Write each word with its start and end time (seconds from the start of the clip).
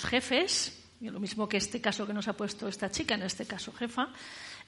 los 0.00 0.08
jefes, 0.10 0.72
lo 1.02 1.20
mismo 1.20 1.46
que 1.48 1.58
este 1.58 1.80
caso 1.80 2.06
que 2.06 2.14
nos 2.14 2.26
ha 2.28 2.32
puesto 2.32 2.68
esta 2.68 2.90
chica, 2.90 3.14
en 3.14 3.22
este 3.22 3.44
caso 3.44 3.72
jefa, 3.72 4.08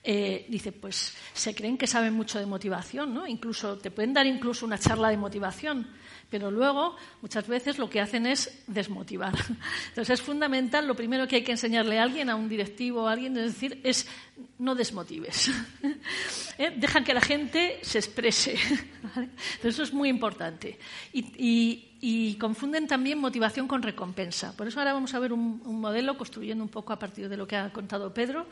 eh, 0.05 0.45
dice, 0.49 0.73
pues 0.73 1.15
se 1.33 1.55
creen 1.55 1.79
que 1.79 1.87
saben 1.87 2.13
mucho 2.13 2.39
de 2.39 2.45
motivación, 2.45 3.15
¿no? 3.15 3.27
Incluso 3.27 3.79
te 3.79 3.91
pueden 3.91 4.13
dar 4.13 4.27
incluso 4.27 4.67
una 4.67 4.77
charla 4.79 5.09
de 5.09 5.17
motivación, 5.17 5.87
pero 6.29 6.51
luego 6.51 6.97
muchas 7.23 7.47
veces 7.47 7.79
lo 7.79 7.89
que 7.89 8.01
hacen 8.01 8.27
es 8.27 8.63
desmotivar. 8.67 9.33
Entonces 9.89 10.21
es 10.21 10.23
fundamental, 10.23 10.87
lo 10.87 10.97
primero 10.97 11.27
que 11.27 11.37
hay 11.37 11.45
que 11.45 11.53
enseñarle 11.53 11.99
a 11.99 12.03
alguien, 12.03 12.29
a 12.29 12.35
un 12.35 12.49
directivo, 12.49 13.09
a 13.09 13.13
alguien, 13.13 13.37
es 13.39 13.55
decir, 13.55 13.81
es 13.85 14.07
no 14.59 14.75
desmotives. 14.75 15.51
¿Eh? 16.59 16.75
Deja 16.77 17.05
que 17.05 17.15
la 17.15 17.21
gente 17.23 17.79
se 17.83 17.99
exprese. 17.99 18.59
¿vale? 19.15 19.31
Entonces 19.55 19.75
eso 19.75 19.83
es 19.85 19.93
muy 19.95 20.09
importante. 20.11 20.79
Y, 21.13 21.21
y- 21.39 21.89
y 22.05 22.35
confunden 22.35 22.89
también 22.89 23.21
motivación 23.21 23.69
con 23.69 23.81
recompensa. 23.81 24.57
Por 24.57 24.67
eso 24.67 24.81
ahora 24.81 24.93
vamos 24.93 25.15
a 25.15 25.21
ver 25.21 25.33
un, 25.33 25.63
modelo 25.81 26.19
construyendo 26.19 26.65
un 26.65 26.69
poco 26.69 26.93
a 26.93 26.99
partir 26.99 27.29
de 27.29 27.37
lo 27.37 27.47
que 27.47 27.55
ha 27.55 27.73
contado 27.73 28.13
Pedro. 28.13 28.49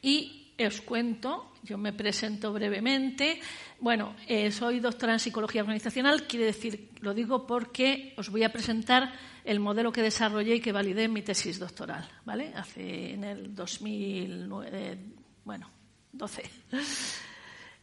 Y 0.00 0.54
os 0.64 0.80
cuento, 0.82 1.52
yo 1.64 1.76
me 1.76 1.92
presento 1.92 2.52
brevemente. 2.52 3.40
Bueno, 3.80 4.14
eh, 4.28 4.52
soy 4.52 4.78
doctora 4.78 5.14
en 5.14 5.18
psicología 5.18 5.62
organizacional, 5.62 6.28
quiere 6.28 6.46
decir, 6.46 6.90
lo 7.00 7.12
digo 7.12 7.44
porque 7.44 8.14
os 8.16 8.30
voy 8.30 8.44
a 8.44 8.52
presentar 8.52 9.12
el 9.44 9.58
modelo 9.58 9.90
que 9.90 10.00
desarrollé 10.00 10.54
y 10.54 10.60
que 10.60 10.70
validé 10.70 11.04
en 11.04 11.12
mi 11.12 11.22
tesis 11.22 11.58
doctoral, 11.58 12.08
¿vale? 12.24 12.52
Hace 12.54 13.14
en 13.14 13.24
el 13.24 13.52
2009, 13.52 14.98
bueno, 15.44 15.68
12. 16.12 16.42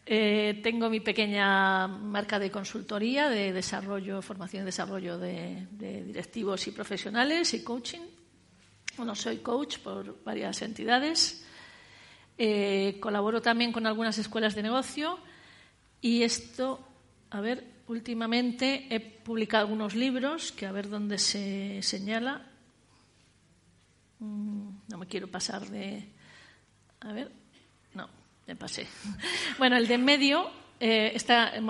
Eh, 0.06 0.60
tengo 0.62 0.90
mi 0.90 1.00
pequeña 1.00 1.88
marca 1.88 2.38
de 2.38 2.52
consultoría 2.52 3.30
de 3.30 3.54
desarrollo, 3.54 4.22
formación 4.22 4.64
y 4.64 4.66
desarrollo 4.66 5.18
de, 5.18 5.68
directivos 5.72 6.68
y 6.68 6.72
profesionales 6.72 7.54
y 7.54 7.64
coaching. 7.64 8.02
Bueno, 8.98 9.16
soy 9.16 9.38
coach 9.38 9.80
por 9.80 10.22
varias 10.24 10.62
entidades. 10.62 11.46
Eh, 12.38 12.98
colaboro 13.00 13.42
también 13.42 13.72
con 13.72 13.88
algunas 13.88 14.18
escuelas 14.18 14.56
de 14.56 14.64
negocio 14.64 15.20
y 16.02 16.24
esto, 16.24 16.86
a 17.30 17.40
ver, 17.40 17.64
últimamente 17.88 18.88
he 18.94 19.00
publicado 19.00 19.66
algunos 19.66 19.96
libros 19.96 20.52
que 20.52 20.66
a 20.66 20.72
ver 20.72 20.90
dónde 20.90 21.18
se 21.18 21.82
señala. 21.82 22.46
Mm, 24.20 24.70
No 24.90 24.98
me 24.98 25.08
quiero 25.08 25.30
pasar 25.30 25.66
de. 25.70 26.10
A 27.00 27.14
ver, 27.14 27.32
me 28.48 28.56
pasé. 28.56 28.88
Bueno, 29.58 29.78
el 29.78 29.88
de 29.88 29.94
en 29.96 30.06
medio 30.06 30.50
eh, 30.86 31.16
está 31.16 31.56
eh, 31.56 31.62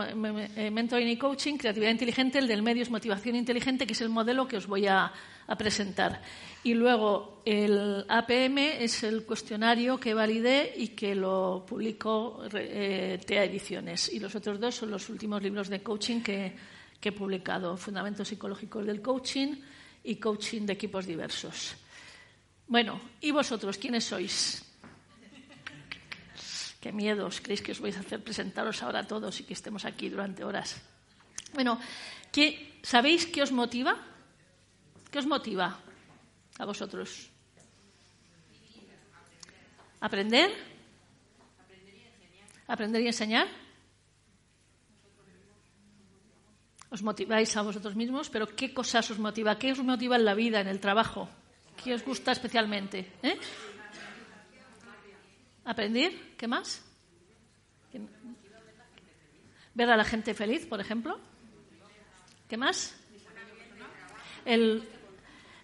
eh, 0.56 0.72
Mentoring 0.72 1.08
y 1.08 1.18
Coaching, 1.18 1.56
Creatividad 1.58 1.92
Inteligente. 1.92 2.40
El 2.40 2.48
del 2.48 2.64
medio 2.64 2.82
es 2.82 2.90
Motivación 2.90 3.36
Inteligente, 3.36 3.86
que 3.86 3.94
es 3.94 4.02
el 4.02 4.10
modelo 4.10 4.48
que 4.48 4.58
os 4.58 4.66
voy 4.66 4.88
a, 4.88 5.14
presentar. 5.56 6.20
Y 6.64 6.74
luego 6.74 7.44
el 7.46 8.06
APM 8.08 8.58
es 8.58 9.04
el 9.04 9.24
cuestionario 9.24 10.00
que 10.00 10.16
validé 10.16 10.74
y 10.76 10.88
que 10.96 11.14
lo 11.14 11.64
publicó 11.68 12.42
TEA 12.50 13.44
Ediciones. 13.44 14.12
Y 14.12 14.20
los 14.20 14.34
otros 14.34 14.60
dos 14.60 14.74
son 14.74 14.90
los 14.90 15.10
últimos 15.10 15.44
libros 15.44 15.70
de 15.70 15.84
coaching 15.84 16.22
que, 16.22 16.56
que 17.00 17.10
he 17.10 17.12
publicado: 17.12 17.78
Fundamentos 17.78 18.30
Psicológicos 18.30 18.84
del 18.84 19.00
Coaching 19.00 19.58
y 20.06 20.16
Coaching 20.16 20.66
de 20.66 20.74
Equipos 20.74 21.06
Diversos. 21.06 21.76
Bueno, 22.68 23.00
¿y 23.22 23.30
vosotros 23.30 23.78
quiénes 23.78 24.06
sois? 24.06 24.73
Qué 26.84 26.92
miedo, 26.92 27.24
¿os 27.32 27.40
creéis 27.40 27.64
que 27.64 27.72
os 27.72 27.80
vais 27.80 27.96
a 27.96 28.04
hacer 28.04 28.20
presentaros 28.20 28.84
ahora 28.84 29.00
a 29.00 29.08
todos 29.08 29.40
y 29.40 29.48
que 29.48 29.56
estemos 29.56 29.88
aquí 29.88 30.12
durante 30.12 30.44
horas? 30.44 30.84
Bueno, 31.56 31.80
¿qué- 32.28 32.76
¿sabéis 32.84 33.24
qué 33.26 33.40
os 33.40 33.56
motiva? 33.56 33.96
¿Qué 35.08 35.20
os 35.20 35.26
motiva 35.26 35.80
a 36.60 36.66
vosotros? 36.68 37.32
¿Aprender? 40.04 40.52
¿Aprender 42.68 43.02
y 43.02 43.08
enseñar? 43.08 43.48
¿Os 46.92 47.00
motiváis 47.02 47.56
a 47.56 47.64
vosotros 47.64 47.96
mismos? 47.96 48.28
¿Pero 48.28 48.46
qué 48.60 48.74
cosas 48.76 49.08
os 49.10 49.20
motiva? 49.24 49.56
¿Qué 49.58 49.72
os 49.72 49.80
motiva 49.80 50.20
en 50.20 50.26
la 50.28 50.36
vida, 50.36 50.60
en 50.60 50.68
el 50.68 50.84
trabajo? 50.84 51.30
¿Qué 51.82 51.94
os 51.96 52.04
gusta 52.04 52.34
especialmente? 52.36 53.08
¿Eh? 53.24 53.40
¿Aprender? 55.66 56.36
¿Qué 56.38 56.48
más? 56.48 56.82
¿Qué- 57.92 58.02
¿Ver 59.74 59.90
a 59.90 59.98
la 59.98 60.04
gente 60.04 60.34
feliz, 60.34 60.66
por 60.66 60.80
ejemplo? 60.80 61.20
¿Qué 62.48 62.58
más? 62.58 62.96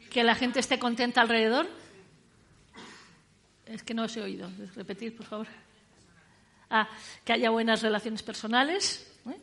¿Que 0.10 0.24
la 0.24 0.36
gente 0.36 0.60
esté 0.60 0.80
contenta 0.80 1.22
alrededor? 1.22 1.68
Es 3.66 3.84
que 3.84 3.94
no 3.94 4.04
os 4.04 4.18
he 4.18 4.22
oído. 4.22 4.50
Repetir, 4.76 5.16
por 5.16 5.26
favor. 5.28 5.48
Ah, 6.72 6.88
que 7.24 7.34
haya 7.34 7.50
buenas 7.52 7.82
relaciones 7.82 8.24
personales. 8.24 9.06
¿eh? 9.28 9.38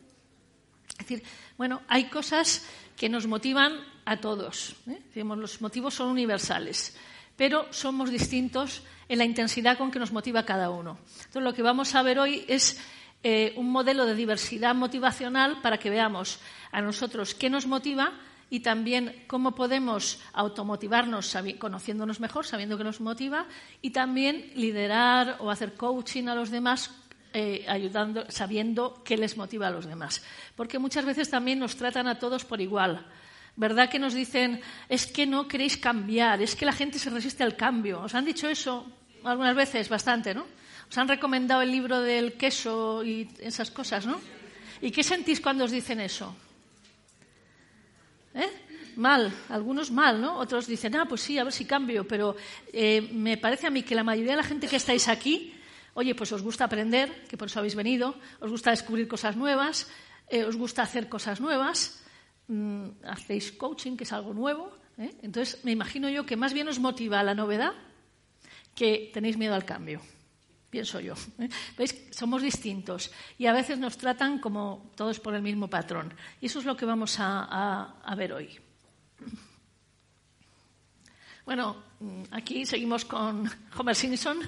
Es 0.91 0.97
decir, 0.99 1.23
bueno, 1.57 1.83
hay 1.89 2.09
cosas 2.09 2.67
que 2.97 3.09
nos 3.09 3.27
motivan 3.27 3.79
a 4.05 4.17
todos. 4.17 4.75
¿eh? 4.89 5.01
Los 5.23 5.61
motivos 5.61 5.95
son 5.95 6.09
universales, 6.09 6.97
pero 7.37 7.73
somos 7.73 8.11
distintos 8.11 8.83
en 9.09 9.19
la 9.19 9.25
intensidad 9.25 9.79
con 9.79 9.91
que 9.91 9.99
nos 9.99 10.13
motiva 10.13 10.45
cada 10.45 10.71
uno. 10.71 10.99
Entonces, 11.17 11.43
lo 11.43 11.55
que 11.55 11.63
vamos 11.63 11.95
a 11.95 12.03
ver 12.03 12.19
hoy 12.19 12.45
es 12.49 12.81
eh, 13.23 13.55
un 13.57 13.71
modelo 13.71 14.07
de 14.07 14.15
diversidad 14.15 14.75
motivacional 14.75 15.61
para 15.63 15.79
que 15.79 15.91
veamos 15.91 16.39
a 16.73 16.81
nosotros 16.81 17.35
qué 17.35 17.51
nos 17.51 17.67
motiva 17.67 18.13
y 18.51 18.61
también 18.61 19.25
cómo 19.27 19.55
podemos 19.55 20.21
automotivarnos 20.33 21.37
conociéndonos 21.59 22.21
mejor, 22.21 22.47
sabiendo 22.47 22.79
que 22.79 22.85
nos 22.85 23.01
motiva, 23.01 23.47
y 23.83 23.91
también 23.91 24.53
liderar 24.55 25.39
o 25.41 25.51
hacer 25.51 25.75
coaching 25.75 26.29
a 26.29 26.35
los 26.35 26.51
demás 26.51 26.91
eh, 27.33 27.65
ayudando, 27.69 28.25
sabiendo 28.29 29.03
qué 29.05 29.17
les 29.17 29.37
motiva 29.37 29.67
a 29.67 29.71
los 29.71 29.87
demás. 29.87 30.23
Porque 30.55 30.79
muchas 30.79 31.05
veces 31.05 31.29
también 31.29 31.59
nos 31.59 31.77
tratan 31.77 32.07
a 32.07 32.19
todos 32.19 32.45
por 32.45 32.61
igual. 32.61 33.05
¿Verdad 33.57 33.89
que 33.89 33.99
nos 33.99 34.13
dicen, 34.13 34.61
es 34.89 35.07
que 35.07 35.27
no 35.27 35.49
queréis 35.49 35.79
cambiar, 35.79 36.43
es 36.43 36.55
que 36.55 36.67
la 36.67 36.73
gente 36.73 36.99
se 36.99 37.09
resiste 37.09 37.43
al 37.43 37.57
cambio? 37.57 38.03
¿Os 38.03 38.15
han 38.15 38.27
dicho 38.27 38.49
eso 38.49 38.87
algunas 39.25 39.57
veces? 39.57 39.89
Bastante, 39.89 40.35
¿no? 40.35 40.45
Os 40.89 40.99
han 40.99 41.09
recomendado 41.09 41.63
el 41.63 41.73
libro 41.73 42.01
del 42.01 42.35
queso 42.35 43.03
y 43.03 43.29
esas 43.41 43.71
cosas, 43.71 44.05
¿no? 44.07 44.21
¿Y 44.83 44.91
qué 44.91 45.03
sentís 45.03 45.41
cuando 45.41 45.65
os 45.65 45.71
dicen 45.71 46.01
eso? 46.01 46.37
¿Eh? 48.35 48.51
Mal, 48.97 49.33
algunos 49.49 49.91
mal, 49.91 50.21
¿no? 50.21 50.37
Otros 50.37 50.67
dicen, 50.67 50.95
ah, 50.97 51.07
pues 51.09 51.23
sí, 51.23 51.39
a 51.39 51.45
ver 51.45 51.53
si 51.53 51.65
cambio, 51.65 52.07
pero 52.07 52.37
eh, 52.73 53.09
me 53.13 53.39
parece 53.39 53.67
a 53.67 53.71
mí 53.71 53.83
que 53.83 53.95
la 53.95 54.05
mayoría 54.05 54.33
de 54.33 54.43
la 54.43 54.43
gente 54.43 54.69
que 54.69 54.77
estáis 54.77 55.09
aquí, 55.09 55.55
oye, 55.95 56.15
pues 56.15 56.31
os 56.33 56.43
gusta 56.43 56.65
aprender, 56.65 57.25
que 57.27 57.39
por 57.39 57.49
eso 57.49 57.59
habéis 57.59 57.75
venido, 57.75 58.15
os 58.41 58.51
gusta 58.51 58.71
descubrir 58.71 59.09
cosas 59.09 59.35
nuevas, 59.35 59.89
eh, 60.29 60.45
os 60.45 60.57
gusta 60.57 60.83
hacer 60.83 61.09
cosas 61.09 61.41
nuevas, 61.41 62.03
mm, 62.49 63.05
hacéis 63.05 63.53
coaching, 63.53 63.97
que 63.97 64.05
es 64.05 64.13
algo 64.13 64.35
nuevo, 64.35 64.73
¿eh? 64.99 65.15
entonces 65.23 65.65
me 65.65 65.73
imagino 65.73 66.09
yo 66.09 66.27
que 66.27 66.37
más 66.37 66.53
bien 66.53 66.69
os 66.69 66.79
motiva 66.79 67.23
la 67.23 67.35
novedad 67.35 67.73
que 68.75 69.11
tenéis 69.13 69.37
miedo 69.37 69.55
al 69.55 69.65
cambio. 69.65 70.01
Pienso 70.71 71.01
yo. 71.01 71.15
¿eh? 71.39 71.49
¿Veis? 71.79 71.97
Somos 72.11 72.43
distintos 72.43 73.11
y 73.39 73.47
a 73.47 73.53
veces 73.53 73.79
nos 73.79 73.97
tratan 73.97 74.39
como 74.39 74.93
todos 74.95 75.21
por 75.21 75.35
el 75.35 75.43
mismo 75.43 75.69
patrón. 75.69 76.13
Y 76.41 76.47
eso 76.47 76.59
es 76.59 76.65
lo 76.65 76.77
que 76.77 76.85
vamos 76.85 77.17
a, 77.19 77.95
ver 78.17 78.33
hoy. 78.33 78.59
Bueno, 81.47 81.77
mm, 82.01 82.23
aquí 82.33 82.67
seguimos 82.67 83.05
con 83.05 83.49
Homer 83.79 83.95
Simpson, 83.95 84.39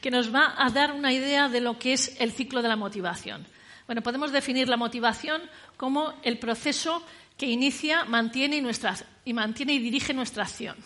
que 0.00 0.10
nos 0.10 0.32
va 0.32 0.54
a 0.56 0.70
dar 0.70 0.92
una 0.92 1.12
idea 1.12 1.48
de 1.48 1.60
lo 1.60 1.78
que 1.78 1.92
es 1.92 2.16
el 2.20 2.32
ciclo 2.32 2.62
de 2.62 2.68
la 2.68 2.76
motivación. 2.76 3.44
Bueno, 3.86 4.00
podemos 4.00 4.32
definir 4.32 4.68
la 4.68 4.78
motivación 4.78 5.42
como 5.76 6.14
el 6.22 6.38
proceso 6.38 7.04
que 7.36 7.46
inicia, 7.46 8.04
mantiene 8.04 8.56
y, 8.56 8.60
nuestra, 8.60 8.96
y 9.24 9.32
mantiene 9.32 9.74
y 9.74 9.78
dirige 9.78 10.14
nuestra 10.14 10.44
acción. 10.44 10.76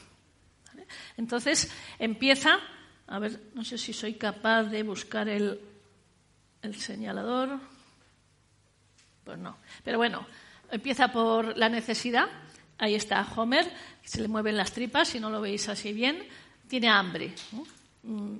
Entonces, 1.16 1.70
empieza, 1.98 2.58
a 3.06 3.18
ver, 3.18 3.40
no 3.54 3.64
sé 3.64 3.76
si 3.76 3.92
soy 3.92 4.14
capaz 4.14 4.64
de 4.64 4.82
buscar 4.82 5.28
el, 5.28 5.60
el 6.62 6.74
señalador. 6.76 7.60
Pues 9.24 9.38
no. 9.38 9.58
Pero 9.84 9.98
bueno, 9.98 10.26
empieza 10.70 11.12
por 11.12 11.56
la 11.56 11.68
necesidad. 11.68 12.28
Ahí 12.78 12.94
está 12.94 13.26
Homer, 13.36 13.70
se 14.04 14.20
le 14.20 14.28
mueven 14.28 14.56
las 14.56 14.72
tripas, 14.72 15.08
si 15.08 15.20
no 15.20 15.30
lo 15.30 15.40
veis 15.40 15.68
así 15.68 15.92
bien. 15.92 16.26
Tiene 16.68 16.88
hambre. 16.88 17.34
Mm, 18.02 18.36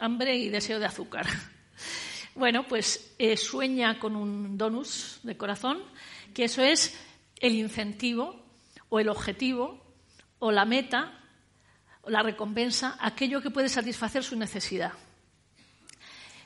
hambre 0.00 0.36
y 0.36 0.48
deseo 0.48 0.78
de 0.78 0.86
azúcar. 0.86 1.26
Bueno, 2.34 2.62
pues 2.68 3.14
eh, 3.18 3.36
sueña 3.36 3.98
con 3.98 4.14
un 4.14 4.56
donus 4.56 5.18
de 5.24 5.36
corazón, 5.36 5.82
que 6.32 6.44
eso 6.44 6.62
es 6.62 6.96
el 7.40 7.54
incentivo 7.54 8.44
o 8.88 9.00
el 9.00 9.08
objetivo 9.08 9.82
o 10.38 10.52
la 10.52 10.64
meta 10.64 11.14
o 12.02 12.10
la 12.10 12.22
recompensa, 12.22 12.96
aquello 13.00 13.42
que 13.42 13.50
puede 13.50 13.68
satisfacer 13.68 14.24
su 14.24 14.36
necesidad. 14.36 14.92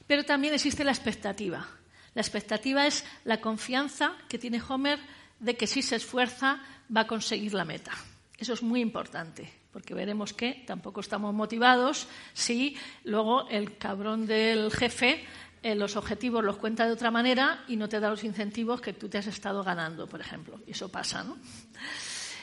Pero 0.07 0.25
también 0.25 0.55
existe 0.55 0.85
la 0.85 0.91
expectativa. 0.91 1.69
La 2.15 2.23
expectativa 2.23 2.87
es 2.87 3.05
la 3.25 3.41
confianza 3.41 4.17
que 4.29 4.39
tiene 4.39 4.63
Homer 4.67 4.99
de 5.39 5.57
que 5.57 5.67
si 5.67 5.83
se 5.83 5.97
esfuerza 5.97 6.61
va 6.95 7.03
a 7.03 7.07
conseguir 7.07 7.55
la 7.55 7.65
meta. 7.65 7.93
Eso 8.39 8.53
es 8.53 8.63
muy 8.63 8.81
importante, 8.81 9.53
porque 9.73 9.95
veremos 9.95 10.33
que 10.33 10.65
tampoco 10.67 11.01
estamos 11.01 11.33
motivados 11.33 12.09
si 12.33 12.77
luego 13.05 13.49
el 13.49 13.79
cabrón 13.79 14.27
del 14.27 14.71
jefe 14.73 15.25
eh, 15.63 15.75
los 15.75 15.97
objetivos 15.97 16.45
los 16.45 16.57
cuenta 16.57 16.87
de 16.87 16.93
otra 16.93 17.11
manera 17.11 17.65
y 17.69 17.77
no 17.77 17.89
te 17.89 18.01
da 18.01 18.11
los 18.11 18.25
incentivos 18.25 18.81
que 18.81 18.93
tú 18.93 19.09
te 19.09 19.19
has 19.19 19.27
estado 19.27 19.63
ganando, 19.63 20.09
por 20.09 20.21
ejemplo. 20.21 20.61
Y 20.67 20.73
eso 20.73 20.89
pasa, 20.91 21.23
¿no? 21.23 21.39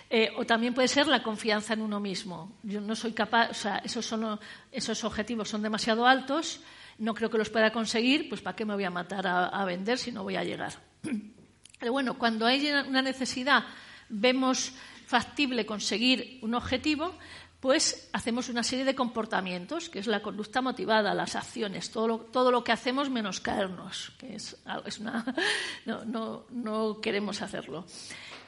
Eh, 0.10 0.32
o 0.38 0.46
también 0.46 0.74
puede 0.74 0.88
ser 0.88 1.08
la 1.08 1.22
confianza 1.22 1.74
en 1.74 1.82
uno 1.82 2.00
mismo. 2.00 2.58
Yo 2.64 2.82
no 2.82 2.96
soy 2.96 3.12
capaz, 3.12 3.52
o 3.52 3.54
sea, 3.54 3.78
esos, 3.80 4.06
son, 4.06 4.40
esos 4.72 5.04
objetivos 5.04 5.50
son 5.50 5.62
demasiado 5.62 6.08
altos, 6.08 6.62
no 6.98 7.14
creo 7.14 7.30
que 7.30 7.38
los 7.38 7.50
pueda 7.50 7.72
conseguir, 7.72 8.28
pues 8.28 8.42
¿para 8.42 8.56
qué 8.56 8.66
me 8.66 8.74
voy 8.74 8.86
a 8.86 8.90
matar 8.90 9.28
a, 9.28 9.48
a 9.48 9.66
vender 9.66 9.98
si 9.98 10.12
no 10.12 10.24
voy 10.24 10.36
a 10.36 10.44
llegar? 10.44 10.74
Pero 11.80 11.92
bueno, 11.92 12.18
cuando 12.18 12.46
hay 12.46 12.70
una 12.88 13.02
necesidad, 13.02 13.66
vemos 14.10 14.74
factible 15.06 15.66
conseguir 15.66 16.40
un 16.42 16.56
objetivo, 16.56 17.16
pues 17.60 18.10
hacemos 18.14 18.48
una 18.48 18.64
serie 18.64 18.86
de 18.86 18.96
comportamientos, 18.96 19.90
que 19.90 20.00
es 20.00 20.08
la 20.08 20.22
conducta 20.22 20.62
motivada, 20.62 21.14
las 21.14 21.36
acciones, 21.36 21.92
todo 21.92 22.08
lo, 22.08 22.18
todo 22.20 22.52
lo 22.52 22.64
que 22.64 22.72
hacemos 22.72 23.10
menos 23.10 23.42
caernos, 23.42 24.14
que 24.18 24.36
es, 24.36 24.56
es 24.86 25.00
una, 25.00 25.26
no, 25.86 26.46
no, 26.50 27.02
queremos 27.02 27.42
hacerlo. 27.42 27.86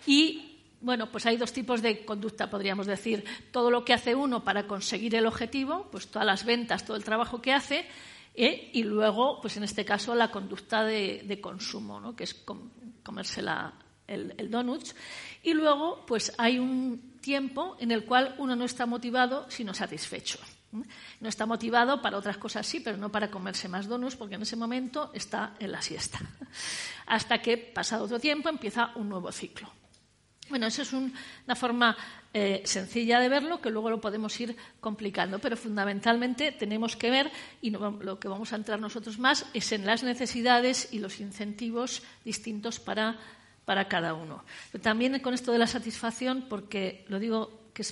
Y 0.06 0.60
bueno, 0.80 1.12
pues 1.12 1.26
hay 1.26 1.36
dos 1.36 1.52
tipos 1.52 1.82
de 1.82 2.06
conducta, 2.06 2.50
podríamos 2.50 2.88
decir. 2.88 3.26
Todo 3.52 3.70
lo 3.70 3.84
que 3.84 3.94
hace 3.94 4.16
uno 4.16 4.46
para 4.46 4.66
conseguir 4.66 5.14
el 5.16 5.28
objetivo, 5.28 5.90
pues 5.92 6.08
todas 6.08 6.26
las 6.26 6.46
ventas, 6.46 6.86
todo 6.86 6.96
el 6.96 7.04
trabajo 7.04 7.42
que 7.42 7.54
hace, 7.54 7.86
¿eh? 8.34 8.70
y 8.74 8.84
luego, 8.84 9.42
pues 9.42 9.58
en 9.58 9.64
este 9.64 9.84
caso, 9.84 10.16
la 10.16 10.32
conducta 10.32 10.86
de, 10.86 11.40
consumo, 11.42 12.00
¿no? 12.00 12.16
que 12.16 12.24
es 12.24 12.34
com 12.34 12.72
comerse 13.04 13.42
la, 13.42 13.74
el, 14.08 14.34
el 14.38 14.50
donuts. 14.50 14.96
Y 15.44 15.54
luego, 15.54 16.06
pues 16.06 16.34
hay 16.38 16.60
un 16.60 17.11
tiempo 17.22 17.78
en 17.80 17.92
el 17.92 18.06
cual 18.06 18.36
uno 18.38 18.56
no 18.56 18.66
está 18.66 18.86
motivado, 18.86 19.46
sino 19.50 19.74
satisfecho. 19.74 20.40
No 20.72 21.28
está 21.28 21.46
motivado 21.46 22.02
para 22.02 22.18
otras 22.18 22.38
cosas 22.38 22.66
sí, 22.66 22.80
pero 22.80 22.98
no 22.98 23.12
para 23.12 23.30
comerse 23.30 23.68
más 23.68 23.88
donuts, 23.88 24.16
porque 24.16 24.36
en 24.36 24.42
ese 24.44 24.56
momento 24.56 25.12
está 25.14 25.56
en 25.60 25.72
la 25.72 25.82
siesta. 25.82 26.20
Hasta 27.08 27.42
que, 27.42 27.58
pasado 27.58 28.06
otro 28.06 28.20
tiempo, 28.20 28.50
empieza 28.50 28.92
un 28.96 29.10
nuevo 29.10 29.32
ciclo. 29.32 29.70
Bueno, 30.50 30.68
eso 30.68 30.82
es 30.82 30.92
un, 30.92 31.14
una 31.46 31.56
forma 31.56 31.96
eh, 32.34 32.62
sencilla 32.66 33.20
de 33.20 33.30
verlo 33.30 33.62
que 33.62 33.70
luego 33.70 33.90
lo 33.90 34.02
podemos 34.02 34.40
ir 34.40 34.56
complicando, 34.80 35.40
pero 35.40 35.56
fundamentalmente 35.56 36.52
tenemos 36.52 36.96
que 36.96 37.10
ver, 37.10 37.32
y 37.62 37.72
lo 37.72 38.20
que 38.20 38.28
vamos 38.28 38.52
a 38.54 38.58
entrar 38.58 38.80
nosotros 38.80 39.20
más, 39.20 39.46
es 39.54 39.72
en 39.72 39.86
las 39.86 40.04
necesidades 40.04 40.90
y 40.92 41.00
los 41.00 41.20
incentivos 41.20 42.04
distintos 42.24 42.80
para 42.80 43.18
para 43.72 43.88
cada 43.88 44.14
uno. 44.14 44.44
Pero 44.70 44.82
también 44.82 45.18
con 45.22 45.34
esto 45.34 45.54
de 45.54 45.58
la 45.58 45.66
satisfacción, 45.66 46.48
porque 46.50 47.06
lo 47.08 47.20
digo 47.20 47.72
que 47.74 47.86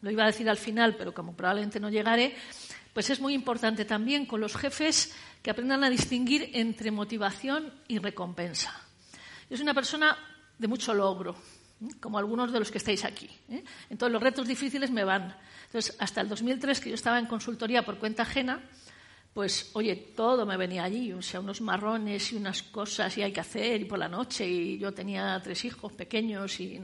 lo 0.00 0.10
iba 0.10 0.22
a 0.22 0.28
decir 0.28 0.48
al 0.48 0.56
final, 0.56 0.96
pero 0.96 1.12
como 1.12 1.36
probablemente 1.36 1.78
no 1.78 1.90
llegaré, 1.90 2.34
pues 2.94 3.10
es 3.10 3.20
muy 3.20 3.34
importante 3.34 3.84
también 3.84 4.24
con 4.24 4.40
los 4.40 4.56
jefes 4.56 5.14
que 5.42 5.50
aprendan 5.50 5.84
a 5.84 5.90
distinguir 5.90 6.52
entre 6.54 6.90
motivación 6.90 7.70
y 7.86 7.98
recompensa. 7.98 8.72
Yo 9.50 9.58
soy 9.58 9.64
una 9.64 9.74
persona 9.74 10.16
de 10.56 10.68
mucho 10.68 10.94
logro, 10.94 11.36
¿eh? 11.82 11.90
como 12.00 12.16
algunos 12.16 12.50
de 12.50 12.58
los 12.58 12.70
que 12.70 12.78
estáis 12.78 13.04
aquí. 13.04 13.28
¿eh? 13.50 13.62
Entonces 13.90 14.14
los 14.14 14.22
retos 14.22 14.48
difíciles 14.48 14.90
me 14.90 15.04
van. 15.04 15.36
Entonces, 15.66 15.94
hasta 15.98 16.22
el 16.22 16.30
2003, 16.30 16.80
que 16.80 16.88
yo 16.88 16.94
estaba 16.94 17.18
en 17.18 17.26
consultoría 17.26 17.84
por 17.84 17.98
cuenta 17.98 18.22
ajena, 18.22 18.62
pues 19.36 19.68
oye, 19.74 19.94
todo 20.16 20.46
me 20.46 20.56
venía 20.56 20.84
allí, 20.84 21.12
o 21.12 21.20
sea, 21.20 21.40
unos 21.40 21.60
marrones 21.60 22.32
y 22.32 22.36
unas 22.36 22.62
cosas 22.62 23.18
y 23.18 23.22
hay 23.22 23.32
que 23.32 23.40
hacer 23.40 23.82
y 23.82 23.84
por 23.84 23.98
la 23.98 24.08
noche 24.08 24.48
y 24.48 24.78
yo 24.78 24.94
tenía 24.94 25.38
tres 25.44 25.62
hijos 25.66 25.92
pequeños 25.92 26.58
y, 26.58 26.80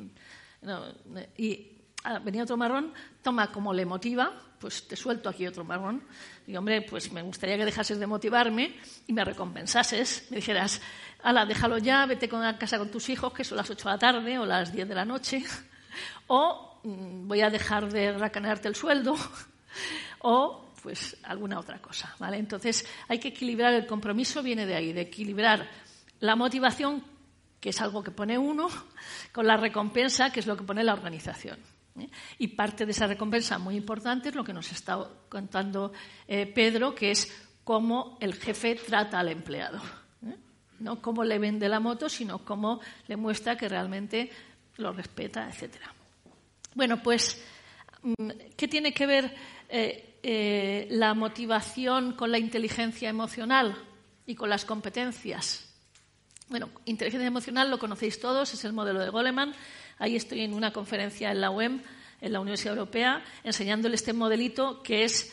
no, 0.61 0.85
y 1.39 1.79
ah, 2.05 2.19
venía 2.19 2.43
otro 2.43 2.59
marrón, 2.59 2.93
toma 3.23 3.51
como 3.51 3.73
le 3.73 3.87
motiva, 3.87 4.39
pues 4.61 4.87
te 4.87 4.97
suelto 4.97 5.31
aquí 5.31 5.47
otro 5.47 5.65
marrón. 5.65 6.05
Y 6.47 6.55
hombre, 6.55 6.83
pues 6.83 7.11
me 7.11 7.23
gustaría 7.23 7.57
que 7.57 7.65
dejases 7.65 7.99
de 7.99 8.07
motivarme 8.07 8.77
y 9.07 9.15
me 9.15 9.25
recompensases, 9.25 10.27
me 10.29 10.37
dijeras, 10.37 10.83
ala, 11.23 11.47
déjalo 11.47 11.79
ya, 11.79 12.05
vete 12.05 12.29
a 12.31 12.59
casa 12.59 12.77
con 12.77 12.91
tus 12.91 13.09
hijos, 13.09 13.33
que 13.33 13.45
son 13.45 13.57
las 13.57 13.71
8 13.71 13.89
de 13.89 13.95
la 13.95 13.99
tarde 13.99 14.39
o 14.39 14.45
las 14.45 14.71
10 14.75 14.89
de 14.89 14.95
la 14.95 15.07
noche, 15.07 15.43
o 16.27 16.81
mmm, 16.85 17.27
voy 17.27 17.41
a 17.41 17.49
dejar 17.49 17.91
de 17.91 18.13
racanearte 18.13 18.69
el 18.69 18.75
sueldo, 18.75 19.17
o 20.19 20.72
pues 20.83 21.17
alguna 21.23 21.61
otra 21.61 21.81
cosa, 21.81 22.15
¿vale? 22.19 22.39
Entonces 22.39 22.85
hay 23.09 23.19
que 23.19 23.29
equilibrar 23.29 23.73
el 23.73 23.87
compromiso 23.87 24.43
viene 24.43 24.67
de 24.67 24.75
ahí, 24.75 24.93
de 24.93 25.03
equilibrar 25.03 25.69
la 26.21 26.35
motivación, 26.35 27.05
que 27.61 27.71
es 27.71 27.81
algo 27.81 28.03
que 28.03 28.11
pone 28.11 28.37
uno, 28.37 28.69
con 29.33 29.47
la 29.47 29.57
recompensa, 29.57 30.31
que 30.31 30.41
es 30.41 30.47
lo 30.47 30.57
que 30.57 30.65
pone 30.65 30.83
la 30.83 30.95
organización. 30.95 31.59
¿eh? 31.99 32.09
Y 32.39 32.49
parte 32.49 32.85
de 32.85 32.91
esa 32.91 33.07
recompensa 33.07 33.59
muy 33.59 33.77
importante 33.77 34.31
es 34.31 34.35
lo 34.35 34.45
que 34.45 34.53
nos 34.53 34.71
está 34.73 34.99
contando 35.29 35.93
eh, 36.27 36.47
Pedro, 36.47 36.95
que 36.95 37.13
es 37.13 37.33
cómo 37.63 38.19
el 38.21 38.35
jefe 38.35 38.75
trata 38.75 39.21
al 39.21 39.29
empleado. 39.29 39.79
¿eh? 40.27 40.37
No 40.81 41.01
cómo 41.01 41.23
le 41.23 41.39
vende 41.39 41.69
la 41.69 41.79
moto, 41.79 42.09
sino 42.09 42.45
cómo 42.45 42.81
le 43.07 43.17
muestra 43.17 43.57
que 43.57 43.69
realmente 43.69 44.31
lo 44.79 44.93
respeta, 44.93 45.49
etc. 45.49 45.77
Bueno, 46.75 47.01
pues, 47.03 47.41
mm, 48.03 48.31
¿qué 48.57 48.67
tiene 48.67 48.93
que 48.93 49.07
ver 49.07 49.35
eh, 49.75 50.19
eh, 50.23 50.87
la 50.91 51.15
motivación 51.15 52.13
con 52.13 52.31
la 52.31 52.39
inteligencia 52.39 53.09
emocional 53.09 53.75
y 54.27 54.35
con 54.35 54.51
las 54.51 54.67
competencias. 54.67 55.67
Bueno, 56.51 56.69
inteligencia 56.85 57.27
emocional 57.27 57.71
lo 57.71 57.79
conocéis 57.79 58.21
todos, 58.21 58.53
es 58.53 58.67
el 58.67 58.75
modelo 58.75 59.01
de 59.01 59.09
Goleman. 59.09 59.55
Ahí 59.99 60.15
estoy 60.15 60.43
en 60.43 60.53
una 60.53 60.75
conferencia 60.75 61.33
en 61.33 61.41
la 61.41 61.51
UEM, 61.51 61.81
en 62.21 62.33
la 62.35 62.41
Universidad 62.41 62.75
Europea, 62.77 63.25
enseñándole 63.45 63.95
este 63.95 64.13
modelito 64.13 64.83
que 64.83 65.05
es 65.05 65.33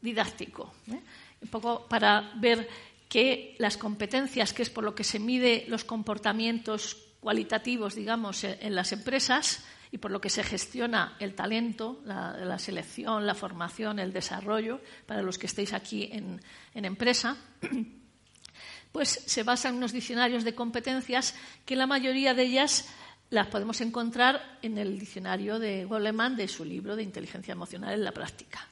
didáctico. 0.00 0.72
¿eh? 0.86 1.00
Un 1.42 1.48
poco 1.48 1.88
para 1.88 2.30
ver 2.36 2.68
que 3.08 3.56
las 3.58 3.76
competencias, 3.76 4.52
que 4.52 4.62
es 4.62 4.70
por 4.70 4.84
lo 4.84 4.94
que 4.94 5.02
se 5.02 5.18
mide 5.18 5.64
los 5.66 5.82
comportamientos 5.82 6.96
cualitativos, 7.18 7.96
digamos, 7.96 8.44
en 8.44 8.76
las 8.76 8.92
empresas, 8.92 9.64
y 9.92 9.98
por 9.98 10.10
lo 10.10 10.20
que 10.20 10.30
se 10.30 10.44
gestiona 10.44 11.16
el 11.18 11.34
talento, 11.34 12.00
la, 12.04 12.58
selección, 12.58 13.26
la 13.26 13.34
formación, 13.34 13.98
el 13.98 14.12
desarrollo, 14.12 14.80
para 15.06 15.22
los 15.22 15.38
que 15.38 15.46
estéis 15.46 15.72
aquí 15.72 16.08
en, 16.12 16.40
en 16.74 16.84
empresa, 16.84 17.36
pues 18.92 19.08
se 19.08 19.42
basa 19.42 19.68
en 19.68 19.76
unos 19.76 19.92
diccionarios 19.92 20.44
de 20.44 20.54
competencias 20.54 21.34
que 21.64 21.76
la 21.76 21.86
mayoría 21.86 22.34
de 22.34 22.44
ellas 22.44 22.88
las 23.30 23.46
podemos 23.46 23.80
encontrar 23.80 24.58
en 24.62 24.78
el 24.78 24.98
diccionario 24.98 25.58
de 25.58 25.84
Goleman 25.84 26.36
de 26.36 26.48
su 26.48 26.64
libro 26.64 26.96
de 26.96 27.02
inteligencia 27.02 27.52
emocional 27.52 27.94
en 27.94 28.04
la 28.04 28.12
práctica. 28.12 28.66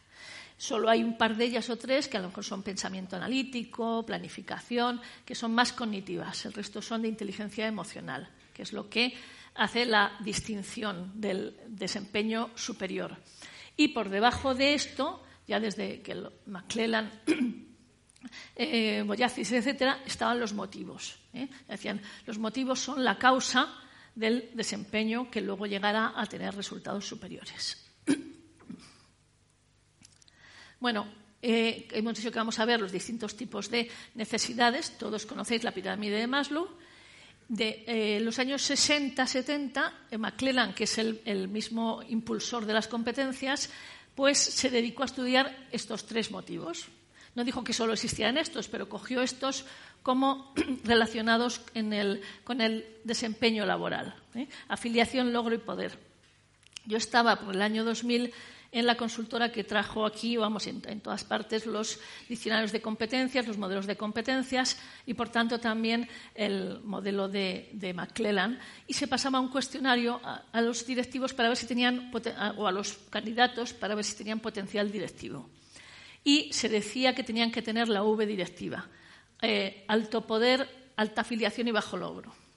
Solo 0.56 0.90
hay 0.90 1.04
un 1.04 1.16
par 1.16 1.36
de 1.36 1.44
ellas 1.44 1.70
o 1.70 1.78
tres 1.78 2.08
que 2.08 2.16
a 2.16 2.20
lo 2.20 2.28
mejor 2.28 2.44
son 2.44 2.64
pensamiento 2.64 3.14
analítico, 3.14 4.04
planificación, 4.04 5.00
que 5.24 5.36
son 5.36 5.54
más 5.54 5.72
cognitivas. 5.72 6.44
El 6.46 6.52
resto 6.52 6.82
son 6.82 7.02
de 7.02 7.08
inteligencia 7.08 7.68
emocional, 7.68 8.28
que 8.52 8.62
es 8.62 8.72
lo 8.72 8.90
que 8.90 9.14
hace 9.58 9.84
la 9.84 10.16
distinción 10.20 11.12
del 11.20 11.56
desempeño 11.66 12.50
superior. 12.54 13.16
Y 13.76 13.88
por 13.88 14.08
debajo 14.08 14.54
de 14.54 14.74
esto, 14.74 15.22
ya 15.46 15.60
desde 15.60 16.00
que 16.00 16.14
McClellan, 16.46 17.10
eh, 18.56 19.02
Boyacis, 19.04 19.52
etcétera, 19.52 20.02
estaban 20.06 20.38
los 20.38 20.54
motivos. 20.54 21.18
¿eh? 21.34 21.48
Decían, 21.66 22.00
los 22.26 22.38
motivos 22.38 22.78
son 22.78 23.04
la 23.04 23.18
causa 23.18 23.74
del 24.14 24.50
desempeño 24.54 25.30
que 25.30 25.40
luego 25.40 25.66
llegará 25.66 26.12
a 26.16 26.26
tener 26.26 26.54
resultados 26.54 27.06
superiores. 27.06 27.84
Bueno, 30.80 31.08
eh, 31.42 31.88
hemos 31.90 32.14
dicho 32.14 32.30
que 32.30 32.38
vamos 32.38 32.56
a 32.60 32.64
ver 32.64 32.80
los 32.80 32.92
distintos 32.92 33.34
tipos 33.34 33.68
de 33.68 33.90
necesidades. 34.14 34.96
Todos 34.96 35.26
conocéis 35.26 35.64
la 35.64 35.74
pirámide 35.74 36.20
de 36.20 36.28
Maslow. 36.28 36.68
De 37.48 37.84
eh, 37.86 38.20
los 38.20 38.38
años 38.38 38.70
60-70, 38.70 39.92
eh, 40.10 40.18
McClellan, 40.18 40.74
que 40.74 40.84
es 40.84 40.98
el, 40.98 41.48
mismo 41.48 42.02
impulsor 42.06 42.66
de 42.66 42.74
las 42.74 42.88
competencias, 42.88 43.70
pues 44.14 44.38
se 44.38 44.68
dedicó 44.68 45.02
a 45.02 45.06
estudiar 45.06 45.66
estos 45.72 46.04
tres 46.04 46.30
motivos. 46.30 46.88
No 47.34 47.44
dijo 47.44 47.64
que 47.64 47.72
solo 47.72 47.94
existían 47.94 48.36
estos, 48.36 48.68
pero 48.68 48.88
cogió 48.88 49.22
estos 49.22 49.64
como 50.02 50.52
relacionados 50.84 51.62
con 52.44 52.60
el 52.60 52.86
desempeño 53.04 53.64
laboral. 53.64 54.14
¿eh? 54.34 54.48
Afiliación, 54.68 55.32
logro 55.32 55.54
y 55.54 55.58
poder. 55.58 55.98
Yo 56.88 56.96
estaba 56.96 57.36
por 57.36 57.54
el 57.54 57.60
año 57.60 57.84
2000 57.84 58.32
en 58.72 58.86
la 58.86 58.96
consultora 58.96 59.52
que 59.52 59.62
trajo 59.62 60.06
aquí, 60.06 60.38
vamos, 60.38 60.66
en, 60.66 60.80
todas 61.00 61.22
partes, 61.22 61.66
los 61.66 62.00
diccionarios 62.30 62.72
de 62.72 62.80
competencias, 62.80 63.46
los 63.46 63.58
modelos 63.58 63.86
de 63.86 63.96
competencias 63.96 64.78
y, 65.04 65.12
por 65.12 65.28
tanto, 65.28 65.60
también 65.60 66.08
el 66.34 66.80
modelo 66.84 67.28
de, 67.28 67.92
McClellan. 67.94 68.58
Y 68.86 68.94
se 68.94 69.06
pasaba 69.06 69.38
un 69.38 69.48
cuestionario 69.48 70.18
a, 70.24 70.60
los 70.62 70.86
directivos 70.86 71.34
para 71.34 71.50
ver 71.50 71.58
si 71.58 71.66
tenían, 71.66 72.10
o 72.56 72.66
a 72.66 72.72
los 72.72 72.94
candidatos 73.10 73.74
para 73.74 73.94
ver 73.94 74.04
si 74.04 74.16
tenían 74.16 74.40
potencial 74.40 74.90
directivo. 74.90 75.48
Y 76.24 76.50
se 76.54 76.70
decía 76.70 77.14
que 77.14 77.22
tenían 77.22 77.52
que 77.52 77.60
tener 77.60 77.88
la 77.88 78.02
V 78.02 78.24
directiva. 78.24 78.88
Eh, 79.42 79.84
alto 79.88 80.26
poder, 80.26 80.92
alta 80.96 81.20
afiliación 81.20 81.68
y 81.68 81.72
bajo 81.72 81.98
logro. 81.98 82.47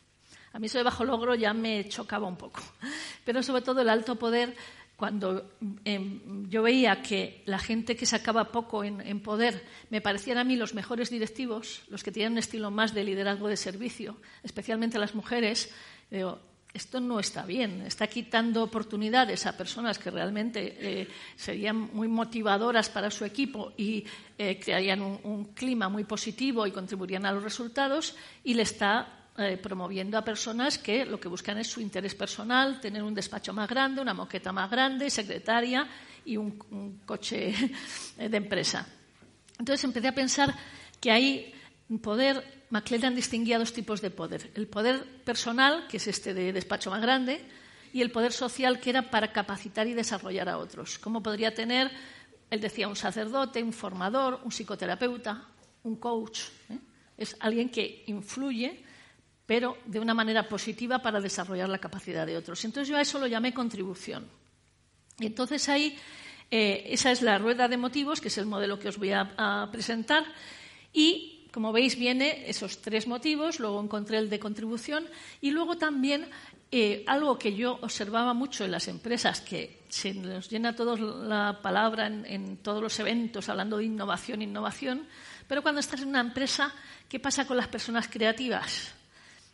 A 0.53 0.59
mí 0.59 0.67
eso 0.67 0.77
de 0.77 0.83
bajo 0.83 1.05
logro 1.05 1.35
ya 1.35 1.53
me 1.53 1.87
chocaba 1.87 2.27
un 2.27 2.35
poco. 2.35 2.61
Pero 3.25 3.41
sobre 3.43 3.61
todo 3.61 3.81
el 3.81 3.89
alto 3.89 4.15
poder, 4.15 4.55
cuando 5.01 5.49
em, 5.83 6.47
yo 6.47 6.61
veía 6.61 7.01
que 7.01 7.41
la 7.45 7.57
gente 7.57 7.95
que 7.95 8.05
sacaba 8.05 8.51
poco 8.51 8.83
en, 8.83 9.19
poder 9.21 9.65
me 9.89 9.99
parecían 9.99 10.37
a 10.37 10.43
mí 10.43 10.55
los 10.55 10.75
mejores 10.75 11.09
directivos, 11.09 11.81
los 11.89 12.03
que 12.03 12.11
tenían 12.11 12.33
un 12.33 12.37
estilo 12.37 12.69
más 12.69 12.93
de 12.93 13.03
liderazgo 13.03 13.47
de 13.47 13.57
servicio, 13.57 14.17
especialmente 14.43 14.99
las 14.99 15.15
mujeres, 15.15 15.73
digo, 16.11 16.37
esto 16.71 16.99
no 16.99 17.19
está 17.19 17.45
bien, 17.47 17.81
está 17.81 18.05
quitando 18.05 18.61
oportunidades 18.61 19.47
a 19.47 19.57
personas 19.57 19.97
que 19.97 20.11
realmente 20.11 20.77
eh, 20.79 21.07
serían 21.35 21.89
muy 21.93 22.07
motivadoras 22.07 22.89
para 22.89 23.09
su 23.09 23.25
equipo 23.25 23.73
y 23.75 24.05
eh, 24.37 24.59
crearían 24.63 25.01
un, 25.01 25.19
un 25.23 25.45
clima 25.45 25.89
muy 25.89 26.03
positivo 26.03 26.67
y 26.67 26.71
contribuirían 26.71 27.25
a 27.25 27.31
los 27.31 27.43
resultados 27.43 28.15
y 28.43 28.53
le 28.53 28.61
está 28.61 29.20
eh, 29.37 29.57
promoviendo 29.57 30.17
a 30.17 30.25
personas 30.25 30.77
que 30.77 31.05
lo 31.05 31.19
que 31.19 31.29
buscan 31.29 31.57
es 31.57 31.67
su 31.67 31.79
interés 31.79 32.15
personal, 32.15 32.81
tener 32.81 33.01
un 33.01 33.13
despacho 33.13 33.53
más 33.53 33.69
grande, 33.69 34.01
una 34.01 34.13
moqueta 34.13 34.51
más 34.51 34.69
grande, 34.69 35.09
secretaria 35.09 35.87
y 36.25 36.35
un, 36.35 36.99
coche 37.05 37.53
eh, 38.17 38.29
de 38.29 38.37
empresa. 38.37 38.85
Entonces 39.57 39.83
empecé 39.85 40.09
a 40.09 40.15
pensar 40.15 40.53
que 40.99 41.11
hay 41.11 41.53
poder, 42.01 42.65
McClellan 42.69 43.15
distinguía 43.15 43.57
dos 43.57 43.73
tipos 43.73 44.01
de 44.01 44.11
poder. 44.11 44.51
El 44.55 44.67
poder 44.67 45.23
personal, 45.23 45.87
que 45.87 45.97
es 45.97 46.07
este 46.07 46.33
de 46.33 46.51
despacho 46.51 46.89
más 46.89 47.01
grande, 47.01 47.41
y 47.93 48.01
el 48.01 48.11
poder 48.11 48.31
social, 48.31 48.79
que 48.79 48.89
era 48.89 49.09
para 49.09 49.31
capacitar 49.31 49.87
y 49.87 49.93
desarrollar 49.93 50.49
a 50.49 50.57
otros. 50.57 50.99
¿Cómo 50.99 51.21
podría 51.21 51.53
tener, 51.53 51.91
él 52.49 52.61
decía, 52.61 52.87
un 52.87 52.95
sacerdote, 52.95 53.63
un 53.63 53.73
formador, 53.73 54.41
un 54.43 54.51
psicoterapeuta, 54.51 55.47
un 55.83 55.95
coach? 55.97 56.41
¿eh? 56.69 56.77
Es 57.17 57.35
alguien 57.39 57.69
que 57.69 58.03
influye, 58.07 58.83
pero 59.51 59.79
de 59.85 59.99
una 59.99 60.13
manera 60.13 60.47
positiva 60.47 60.99
para 60.99 61.19
desarrollar 61.19 61.67
la 61.67 61.77
capacidad 61.77 62.25
de 62.25 62.37
otros. 62.37 62.63
Entonces 62.63 62.87
yo 62.87 62.95
a 62.95 63.01
eso 63.01 63.19
lo 63.19 63.27
llamé 63.27 63.53
contribución. 63.53 64.25
Y 65.19 65.25
entonces 65.25 65.67
ahí, 65.67 65.97
eh, 66.49 66.85
esa 66.87 67.11
es 67.11 67.21
la 67.21 67.37
rueda 67.37 67.67
de 67.67 67.75
motivos, 67.75 68.21
que 68.21 68.29
es 68.29 68.37
el 68.37 68.45
modelo 68.45 68.79
que 68.79 68.87
os 68.87 68.97
voy 68.97 69.11
a, 69.11 69.67
presentar. 69.69 70.23
Y, 70.93 71.49
como 71.51 71.73
veis, 71.73 71.99
viene 71.99 72.49
esos 72.49 72.81
tres 72.81 73.07
motivos, 73.07 73.59
luego 73.59 73.83
encontré 73.83 74.19
el 74.19 74.29
de 74.29 74.39
contribución 74.39 75.03
y 75.41 75.51
luego 75.51 75.75
también 75.75 76.29
eh, 76.71 77.03
algo 77.05 77.37
que 77.37 77.53
yo 77.53 77.77
observaba 77.81 78.33
mucho 78.33 78.63
en 78.63 78.71
las 78.71 78.87
empresas, 78.87 79.41
que 79.41 79.81
se 79.89 80.13
nos 80.13 80.49
llena 80.49 80.77
todos 80.77 80.97
la 80.97 81.59
palabra 81.61 82.07
en 82.07 82.55
todos 82.63 82.81
los 82.81 82.97
eventos 83.01 83.49
hablando 83.49 83.79
de 83.79 83.83
innovación, 83.83 84.41
innovación, 84.41 85.07
pero 85.45 85.61
cuando 85.61 85.81
estás 85.81 85.99
en 86.03 86.07
una 86.07 86.21
empresa, 86.21 86.73
¿qué 87.09 87.19
pasa 87.19 87.45
con 87.45 87.57
las 87.57 87.67
personas 87.67 88.07
creativas? 88.07 89.00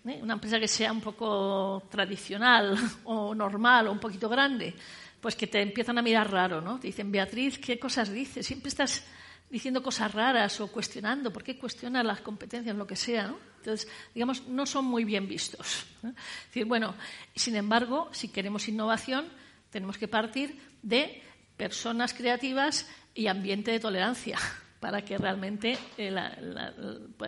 ¿Eh? 0.10 0.20
una 0.22 0.34
empresa 0.34 0.60
que 0.60 0.68
sea 0.68 0.92
un 0.92 1.02
poco 1.02 1.84
tradicional 1.90 2.76
o 3.06 3.34
normal 3.34 3.88
o 3.88 3.92
un 3.92 4.00
poquito 4.00 4.30
grande, 4.30 4.74
pues 5.20 5.36
que 5.36 5.48
te 5.48 5.62
empiezan 5.62 5.98
a 5.98 6.02
mirar 6.02 6.32
raro, 6.32 6.62
¿no? 6.62 6.80
Te 6.80 6.88
dicen, 6.88 7.12
Beatriz, 7.12 7.60
¿qué 7.60 7.80
cosas 7.80 8.12
dices? 8.12 8.46
Siempre 8.46 8.70
estás 8.70 9.04
diciendo 9.50 9.82
cosas 9.82 10.14
raras 10.14 10.60
o 10.62 10.68
cuestionando. 10.68 11.32
¿Por 11.32 11.44
qué 11.44 11.58
cuestionas 11.58 12.06
las 12.06 12.22
competencias, 12.22 12.76
lo 12.76 12.86
que 12.86 12.96
sea? 12.96 13.28
¿no? 13.28 13.38
Entonces, 13.58 13.88
digamos, 14.14 14.48
no 14.48 14.66
son 14.66 14.86
muy 14.86 15.04
bien 15.04 15.28
vistos. 15.28 15.86
Es 16.04 16.14
decir, 16.48 16.66
bueno, 16.66 16.96
sin 17.36 17.56
embargo, 17.56 18.10
si 18.12 18.30
queremos 18.30 18.68
innovación, 18.68 19.26
tenemos 19.70 19.98
que 19.98 20.08
partir 20.08 20.60
de 20.82 21.22
personas 21.56 22.14
creativas 22.14 22.88
y 23.14 23.28
ambiente 23.28 23.72
de 23.72 23.80
tolerancia 23.80 24.38
para 24.80 25.04
que 25.04 25.18
realmente 25.18 25.78
eh, 25.98 26.16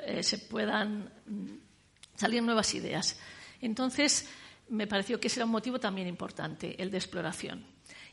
eh, 0.06 0.24
se 0.24 0.38
puedan 0.38 1.12
salir 2.20 2.44
nuevas 2.44 2.76
ideas. 2.76 3.18
Entonces, 3.62 4.30
me 4.70 4.88
pareció 4.88 5.20
que 5.20 5.28
ese 5.28 5.40
era 5.40 5.46
un 5.46 5.52
motivo 5.52 5.80
también 5.80 6.08
importante, 6.08 6.76
el 6.82 6.92
de 6.92 6.98
exploración. 6.98 7.66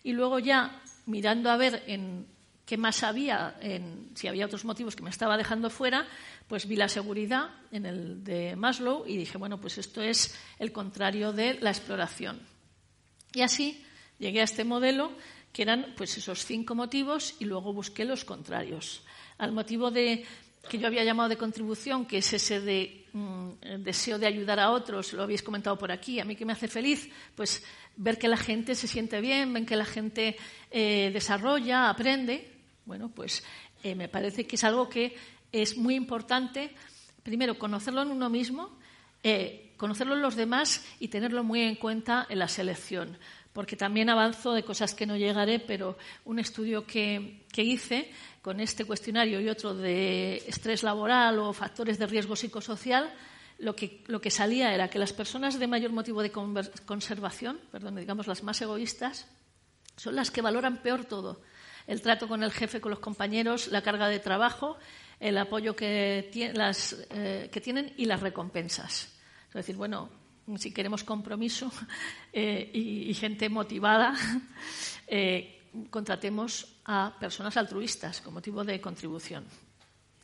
Y 0.02 0.12
luego 0.12 0.38
ya, 0.38 0.80
mirando 1.06 1.50
a 1.50 1.56
ver 1.56 1.82
en 1.86 2.26
qué 2.64 2.76
más 2.76 3.02
había, 3.02 3.56
en, 3.60 4.10
si 4.14 4.28
había 4.28 4.46
otros 4.46 4.64
motivos 4.64 4.96
que 4.96 5.02
me 5.02 5.10
estaba 5.10 5.36
dejando 5.36 5.70
fuera, 5.70 6.06
pues 6.48 6.66
vi 6.66 6.76
la 6.76 6.88
seguridad 6.88 7.50
en 7.72 7.86
el 7.86 8.24
de 8.24 8.56
Maslow 8.56 9.04
y 9.06 9.16
dije, 9.16 9.38
bueno, 9.38 9.60
pues 9.60 9.78
esto 9.78 10.00
es 10.00 10.38
el 10.58 10.72
contrario 10.72 11.32
de 11.32 11.54
la 11.60 11.70
exploración. 11.70 12.40
Y 13.34 13.42
así 13.42 13.84
llegué 14.18 14.40
a 14.40 14.44
este 14.44 14.64
modelo, 14.64 15.12
que 15.52 15.62
eran 15.62 15.94
pues 15.96 16.16
esos 16.16 16.44
cinco 16.44 16.74
motivos, 16.74 17.34
y 17.38 17.44
luego 17.44 17.72
busqué 17.72 18.04
los 18.04 18.24
contrarios. 18.24 19.02
Al 19.38 19.52
motivo 19.52 19.90
de 19.90 20.24
que 20.68 20.78
yo 20.78 20.86
había 20.86 21.04
llamado 21.04 21.28
de 21.28 21.36
contribución, 21.36 22.06
que 22.06 22.18
es 22.18 22.32
ese 22.32 22.60
de 22.60 23.06
mm, 23.12 23.50
deseo 23.78 24.18
de 24.18 24.26
ayudar 24.26 24.60
a 24.60 24.70
otros, 24.70 25.12
lo 25.12 25.22
habéis 25.22 25.42
comentado 25.42 25.78
por 25.78 25.90
aquí, 25.90 26.20
a 26.20 26.24
mí 26.24 26.36
que 26.36 26.44
me 26.44 26.52
hace 26.52 26.68
feliz, 26.68 27.08
pues 27.34 27.64
ver 27.96 28.18
que 28.18 28.28
la 28.28 28.36
gente 28.36 28.74
se 28.74 28.86
siente 28.86 29.20
bien, 29.20 29.52
ven 29.52 29.66
que 29.66 29.76
la 29.76 29.84
gente 29.84 30.36
eh, 30.70 31.10
desarrolla, 31.12 31.88
aprende. 31.88 32.52
Bueno, 32.84 33.10
pues 33.10 33.42
eh, 33.82 33.94
me 33.94 34.08
parece 34.08 34.46
que 34.46 34.56
es 34.56 34.64
algo 34.64 34.88
que 34.88 35.16
es 35.50 35.76
muy 35.76 35.94
importante, 35.94 36.74
primero, 37.22 37.58
conocerlo 37.58 38.02
en 38.02 38.10
uno 38.10 38.28
mismo, 38.28 38.78
eh, 39.22 39.72
conocerlo 39.76 40.14
en 40.14 40.22
los 40.22 40.36
demás 40.36 40.84
y 41.00 41.08
tenerlo 41.08 41.42
muy 41.42 41.62
en 41.62 41.76
cuenta 41.76 42.26
en 42.28 42.38
la 42.38 42.48
selección. 42.48 43.18
Porque 43.56 43.74
también 43.74 44.10
avanzo 44.10 44.52
de 44.52 44.64
cosas 44.64 44.94
que 44.94 45.06
no 45.06 45.16
llegaré, 45.16 45.58
pero 45.58 45.96
un 46.26 46.38
estudio 46.38 46.86
que, 46.86 47.46
que 47.50 47.62
hice 47.62 48.12
con 48.42 48.60
este 48.60 48.84
cuestionario 48.84 49.40
y 49.40 49.48
otro 49.48 49.72
de 49.72 50.44
estrés 50.46 50.82
laboral 50.82 51.38
o 51.38 51.54
factores 51.54 51.98
de 51.98 52.04
riesgo 52.04 52.36
psicosocial, 52.36 53.10
lo 53.56 53.74
que, 53.74 54.04
lo 54.08 54.20
que 54.20 54.30
salía 54.30 54.74
era 54.74 54.90
que 54.90 54.98
las 54.98 55.14
personas 55.14 55.58
de 55.58 55.66
mayor 55.68 55.90
motivo 55.92 56.20
de 56.20 56.30
conservación, 56.30 57.58
perdón, 57.72 57.96
digamos 57.96 58.26
las 58.26 58.42
más 58.42 58.60
egoístas, 58.60 59.26
son 59.96 60.16
las 60.16 60.30
que 60.30 60.42
valoran 60.42 60.82
peor 60.82 61.06
todo. 61.06 61.40
El 61.86 62.02
trato 62.02 62.28
con 62.28 62.42
el 62.42 62.52
jefe, 62.52 62.82
con 62.82 62.90
los 62.90 63.00
compañeros, 63.00 63.68
la 63.68 63.80
carga 63.80 64.08
de 64.08 64.18
trabajo, 64.18 64.76
el 65.18 65.38
apoyo 65.38 65.74
que, 65.74 66.52
las, 66.54 66.94
eh, 67.08 67.48
que 67.50 67.60
tienen 67.62 67.94
y 67.96 68.04
las 68.04 68.20
recompensas. 68.20 69.16
Es 69.48 69.54
decir, 69.54 69.76
bueno, 69.76 70.10
si 70.56 70.70
queremos 70.72 71.02
compromiso 71.02 71.70
eh, 72.32 72.70
y, 72.72 73.12
gente 73.14 73.48
motivada, 73.48 74.14
eh, 75.06 75.70
contratemos 75.90 76.78
a 76.84 77.14
personas 77.18 77.56
altruistas 77.56 78.20
con 78.20 78.34
motivo 78.34 78.64
de 78.64 78.80
contribución. 78.80 79.44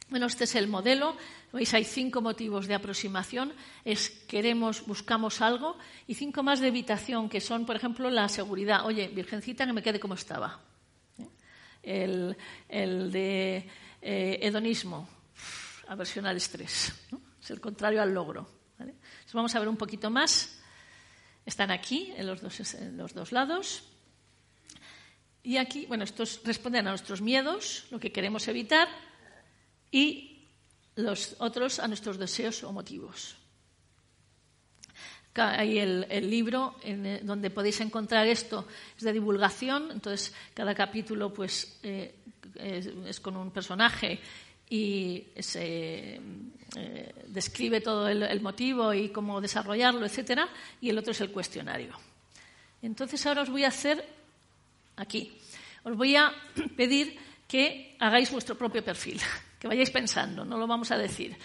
Bueno, 0.09 0.27
este 0.27 0.45
es 0.45 0.55
el 0.57 0.69
modelo. 0.69 1.17
Veis, 1.53 1.73
hay 1.73 1.85
cinco 1.85 2.21
motivos 2.21 2.67
de 2.67 2.75
aproximación. 2.75 3.55
Es 3.83 4.11
queremos, 4.29 4.85
buscamos 4.85 5.41
algo. 5.41 5.79
Y 6.07 6.15
cinco 6.15 6.43
más 6.43 6.61
de 6.61 6.69
evitación, 6.69 7.31
que 7.31 7.41
son, 7.41 7.65
por 7.65 7.77
ejemplo, 7.77 8.11
la 8.11 8.29
seguridad. 8.29 8.85
Oye, 8.85 9.09
virgencita, 9.09 9.65
que 9.65 9.73
me 9.73 9.83
quede 9.83 9.99
como 9.99 10.15
estaba. 10.15 10.61
El, 11.83 12.37
de 12.69 13.67
eh, 14.03 14.39
hedonismo, 14.43 15.09
aversión 15.89 16.27
al 16.27 16.37
estrés. 16.37 16.93
Es 17.43 17.51
el 17.51 17.61
contrario 17.61 18.03
al 18.03 18.13
logro. 18.13 18.62
Vamos 19.33 19.55
a 19.55 19.59
ver 19.59 19.69
un 19.69 19.77
poquito 19.77 20.11
más. 20.11 20.59
Están 21.45 21.71
aquí, 21.71 22.13
en 22.17 22.27
los 22.27 23.15
dos, 23.15 23.33
lados. 23.33 23.83
Y 25.43 25.57
aquí, 25.57 25.87
bueno, 25.87 26.05
estos 26.05 26.41
responden 26.45 26.87
a 26.87 26.91
nuestros 26.91 27.21
miedos, 27.21 27.87
lo 27.91 27.99
que 27.99 28.13
queremos 28.13 28.47
evitar, 28.47 28.89
y 29.91 30.49
los 30.95 31.35
otros 31.39 31.79
a 31.81 31.89
nuestros 31.89 32.19
deseos 32.19 32.63
o 32.63 32.73
motivos. 32.73 33.37
Acá 35.31 35.59
Hay 35.59 35.79
el, 35.79 36.31
libro 36.31 36.77
eh, 36.83 37.21
donde 37.25 37.51
podéis 37.51 37.81
encontrar 37.81 38.27
esto, 38.27 38.69
es 38.97 39.03
de 39.03 39.13
divulgación, 39.13 39.91
entonces 39.91 40.33
cada 40.55 40.75
capítulo 40.75 41.33
pues, 41.33 41.81
eh, 41.83 42.15
es 42.55 43.19
con 43.19 43.37
un 43.37 43.51
personaje 43.51 44.21
y 44.69 45.27
se 45.39 46.21
eh, 46.77 47.15
describe 47.27 47.81
todo 47.81 48.09
el, 48.09 48.23
el 48.23 48.41
motivo 48.41 48.95
y 48.95 49.11
cómo 49.11 49.41
desarrollarlo, 49.41 50.07
etcétera, 50.07 50.49
y 50.81 50.91
el 50.91 50.99
otro 50.99 51.13
es 51.13 51.21
el 51.21 51.31
cuestionario. 51.31 51.99
Entonces 52.81 53.25
ahora 53.27 53.43
os 53.43 53.51
voy 53.51 53.65
a 53.65 53.69
hacer 53.69 54.05
aquí. 54.97 55.33
Os 55.85 55.97
voy 55.97 56.17
a 56.17 56.33
pedir 56.77 57.19
que 57.47 57.97
hagáis 57.99 58.31
vuestro 58.31 58.57
propio 58.57 58.85
perfil, 58.85 59.21
que 59.61 59.69
vayáis 59.69 59.91
pensando, 59.91 60.45
no 60.45 60.57
lo 60.57 60.67
vamos 60.67 60.91
a 60.91 60.99
decir. 60.99 61.37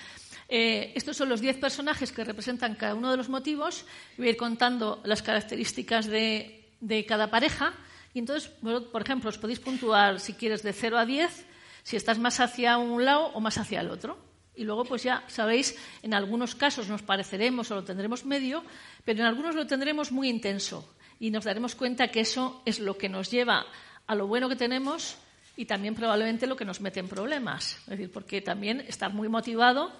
Eh, 0.50 0.94
estos 0.96 1.18
son 1.18 1.28
los 1.28 1.42
diez 1.42 1.58
personajes 1.58 2.12
que 2.12 2.24
representan 2.24 2.76
cada 2.76 2.96
uno 2.96 3.12
de 3.12 3.18
los 3.18 3.28
motivos. 3.28 3.86
Voy 4.18 4.28
a 4.28 4.30
ir 4.32 4.38
contando 4.38 5.02
las 5.04 5.22
características 5.22 6.08
de, 6.08 6.70
de 6.80 7.06
cada 7.06 7.30
pareja. 7.30 7.74
Y 8.14 8.20
entonces, 8.20 8.50
por 8.50 9.02
ejemplo, 9.02 9.30
os 9.30 9.38
podéis 9.38 9.60
puntuar, 9.60 10.20
si 10.20 10.34
quieres, 10.34 10.64
de 10.64 10.72
0 10.72 10.98
a 10.98 11.06
10, 11.06 11.46
si 11.88 11.96
estás 11.96 12.20
más 12.20 12.41
hacia 12.41 12.77
un 12.77 13.06
lado 13.06 13.27
o 13.27 13.39
más 13.39 13.58
hacia 13.58 13.79
el 13.79 13.89
otro. 13.89 14.17
Y 14.53 14.65
luego, 14.65 14.84
pues 14.84 15.03
ya 15.03 15.24
sabéis, 15.27 15.77
en 16.01 16.13
algunos 16.13 16.53
casos 16.53 16.89
nos 16.89 17.01
pareceremos 17.01 17.72
o 17.72 17.75
lo 17.75 17.86
tendremos 17.86 18.25
medio, 18.25 18.62
pero 19.06 19.22
en 19.22 19.25
algunos 19.25 19.56
lo 19.56 19.65
tendremos 19.67 20.12
muy 20.12 20.27
intenso. 20.27 20.94
Y 21.17 21.32
nos 21.32 21.46
daremos 21.46 21.75
cuenta 21.75 22.10
que 22.10 22.20
eso 22.20 22.62
es 22.65 22.82
lo 22.82 22.98
que 22.98 23.08
nos 23.08 23.32
lleva 23.32 23.65
a 24.06 24.15
lo 24.15 24.27
bueno 24.27 24.50
que 24.50 24.58
tenemos 24.58 25.15
y 25.56 25.63
también 25.63 25.96
probablemente 25.96 26.46
lo 26.46 26.58
que 26.58 26.65
nos 26.65 26.82
mete 26.82 27.00
en 27.00 27.08
problemas. 27.08 27.77
Es 27.77 27.86
decir, 27.86 28.12
porque 28.12 28.41
también 28.41 28.82
estar 28.82 29.13
muy 29.13 29.29
motivado 29.29 29.94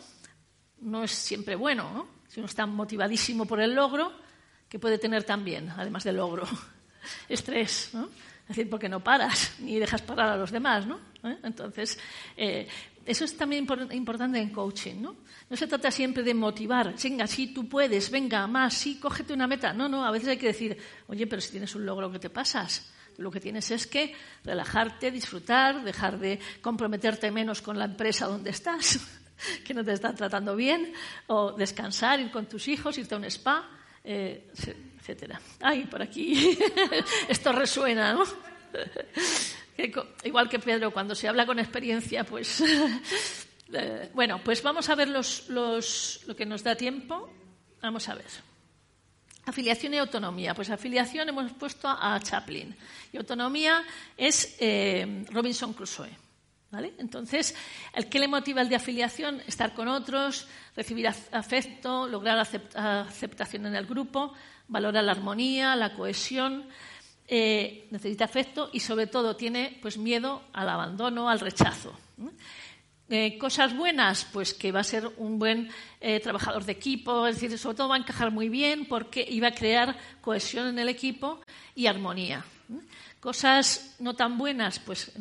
no 0.82 1.06
es 1.06 1.12
siempre 1.12 1.56
bueno, 1.56 1.90
¿no? 1.94 2.08
Si 2.28 2.42
uno 2.42 2.48
está 2.48 2.66
motivadísimo 2.66 3.46
por 3.46 3.62
el 3.62 3.74
logro, 3.74 4.12
que 4.68 4.78
puede 4.78 4.98
tener 4.98 5.24
también, 5.24 5.70
además 5.70 6.04
del 6.04 6.18
logro, 6.18 6.46
estrés. 7.30 7.94
Es 8.50 8.56
decir, 8.56 8.70
porque 8.70 8.88
no 8.88 9.04
paras 9.04 9.56
ni 9.60 9.78
dejas 9.78 10.02
parar 10.02 10.30
a 10.30 10.38
los 10.38 10.52
demás, 10.52 10.86
¿no? 10.86 11.00
¿Eh? 11.24 11.38
Entonces, 11.44 12.00
eh, 12.38 12.66
eso 13.06 13.26
es 13.26 13.36
también 13.36 13.68
impor- 13.68 13.94
importante 13.94 14.40
en 14.40 14.50
coaching, 14.52 15.02
¿no? 15.02 15.16
No 15.50 15.58
se 15.58 15.68
trata 15.68 15.92
siempre 15.92 16.24
de 16.24 16.34
motivar, 16.34 16.94
venga, 17.02 17.28
sí, 17.28 17.54
tú 17.54 17.68
puedes, 17.68 18.10
venga, 18.10 18.48
más, 18.48 18.74
sí, 18.74 19.00
cógete 19.02 19.34
una 19.34 19.48
meta. 19.48 19.74
No, 19.74 19.90
no, 19.90 20.06
a 20.06 20.12
veces 20.12 20.30
hay 20.30 20.38
que 20.38 20.48
decir, 20.48 20.78
oye, 21.08 21.28
pero 21.28 21.42
si 21.42 21.52
tienes 21.52 21.76
un 21.76 21.86
logro, 21.86 22.10
¿qué 22.12 22.20
te 22.20 22.30
pasas? 22.30 22.90
Lo 23.18 23.32
que 23.32 23.40
tienes 23.42 23.70
es 23.72 23.86
que 23.88 24.14
relajarte, 24.44 25.12
disfrutar, 25.12 25.84
dejar 25.84 26.18
de 26.20 26.40
comprometerte 26.62 27.32
menos 27.32 27.62
con 27.62 27.78
la 27.78 27.86
empresa 27.86 28.28
donde 28.28 28.52
estás, 28.52 29.00
que 29.66 29.74
no 29.74 29.84
te 29.84 29.92
están 29.92 30.16
tratando 30.16 30.56
bien, 30.56 30.94
o 31.28 31.52
descansar, 31.52 32.20
ir 32.22 32.32
con 32.32 32.46
tus 32.46 32.68
hijos, 32.70 32.98
irte 32.98 33.16
a 33.16 33.18
un 33.18 33.26
spa, 33.26 33.70
eh, 34.04 34.50
etcétera. 35.08 35.40
Ay, 35.62 35.86
por 35.86 36.02
aquí 36.02 36.58
esto 37.30 37.54
resuena, 37.54 38.14
¿no? 38.14 38.24
Igual 40.24 40.50
que 40.50 40.60
Pedro, 40.60 40.92
cuando 40.92 41.16
se 41.16 41.28
habla 41.28 41.46
con 41.46 41.60
experiencia, 41.60 42.24
pues. 42.26 42.62
eh, 43.74 44.10
bueno, 44.14 44.42
pues 44.44 44.62
vamos 44.64 44.90
a 44.90 44.96
ver 44.96 45.08
los, 45.10 45.48
los- 45.50 46.22
lo 46.28 46.36
que 46.36 46.46
nos 46.46 46.62
da 46.64 46.76
tiempo. 46.76 47.32
Vamos 47.82 48.10
a 48.10 48.16
ver. 48.16 48.26
Afiliación 49.46 49.94
y 49.94 49.98
autonomía. 49.98 50.54
Pues 50.54 50.70
afiliación 50.70 51.30
hemos 51.30 51.52
puesto 51.54 51.88
a 51.88 52.20
Chaplin. 52.22 52.76
Y 53.14 53.18
autonomía 53.18 53.84
es 54.18 54.58
eh, 54.60 55.26
Robinson 55.32 55.72
Crusoe. 55.74 56.10
¿Vale? 56.70 56.94
Entonces, 56.98 57.56
¿el 57.94 58.08
qué 58.10 58.20
le 58.20 58.28
motiva 58.28 58.62
el 58.62 58.68
de 58.68 58.76
afiliación? 58.76 59.42
Estar 59.48 59.74
con 59.74 59.88
otros, 59.88 60.48
recibir 60.76 61.06
af- 61.06 61.30
afecto, 61.32 62.08
lograr 62.08 62.38
acept- 62.40 62.76
aceptación 62.76 63.66
en 63.68 63.76
el 63.76 63.86
grupo, 63.86 64.34
valorar 64.68 65.06
la 65.06 65.14
armonía, 65.14 65.78
la 65.78 65.94
cohesión, 65.94 66.68
eh, 67.26 67.88
necesita 67.92 68.26
afecto 68.26 68.70
y, 68.74 68.82
sobre 68.82 69.08
todo, 69.08 69.38
tiene 69.38 69.80
pues, 69.82 69.98
miedo 69.98 70.44
al 70.52 70.68
abandono, 70.68 71.30
al 71.30 71.40
rechazo. 71.40 71.98
Eh, 73.10 73.38
cosas 73.38 73.74
buenas, 73.74 74.26
pues 74.34 74.54
que 74.54 74.74
va 74.74 74.82
a 74.82 74.84
ser 74.84 75.10
un 75.16 75.40
buen 75.40 75.70
eh, 76.02 76.20
trabajador 76.20 76.66
de 76.66 76.74
equipo, 76.74 77.26
es 77.28 77.40
decir, 77.40 77.58
sobre 77.58 77.78
todo 77.78 77.88
va 77.88 77.96
a 77.96 78.00
encajar 78.00 78.32
muy 78.32 78.50
bien 78.50 78.84
porque 78.86 79.26
iba 79.30 79.48
a 79.48 79.52
crear 79.56 79.98
cohesión 80.20 80.68
en 80.68 80.80
el 80.80 80.90
equipo 80.90 81.40
y 81.78 81.86
armonía. 81.86 82.44
Cosas 83.20 83.96
no 84.00 84.16
tan 84.16 84.38
buenas, 84.38 84.80
pues 84.80 85.12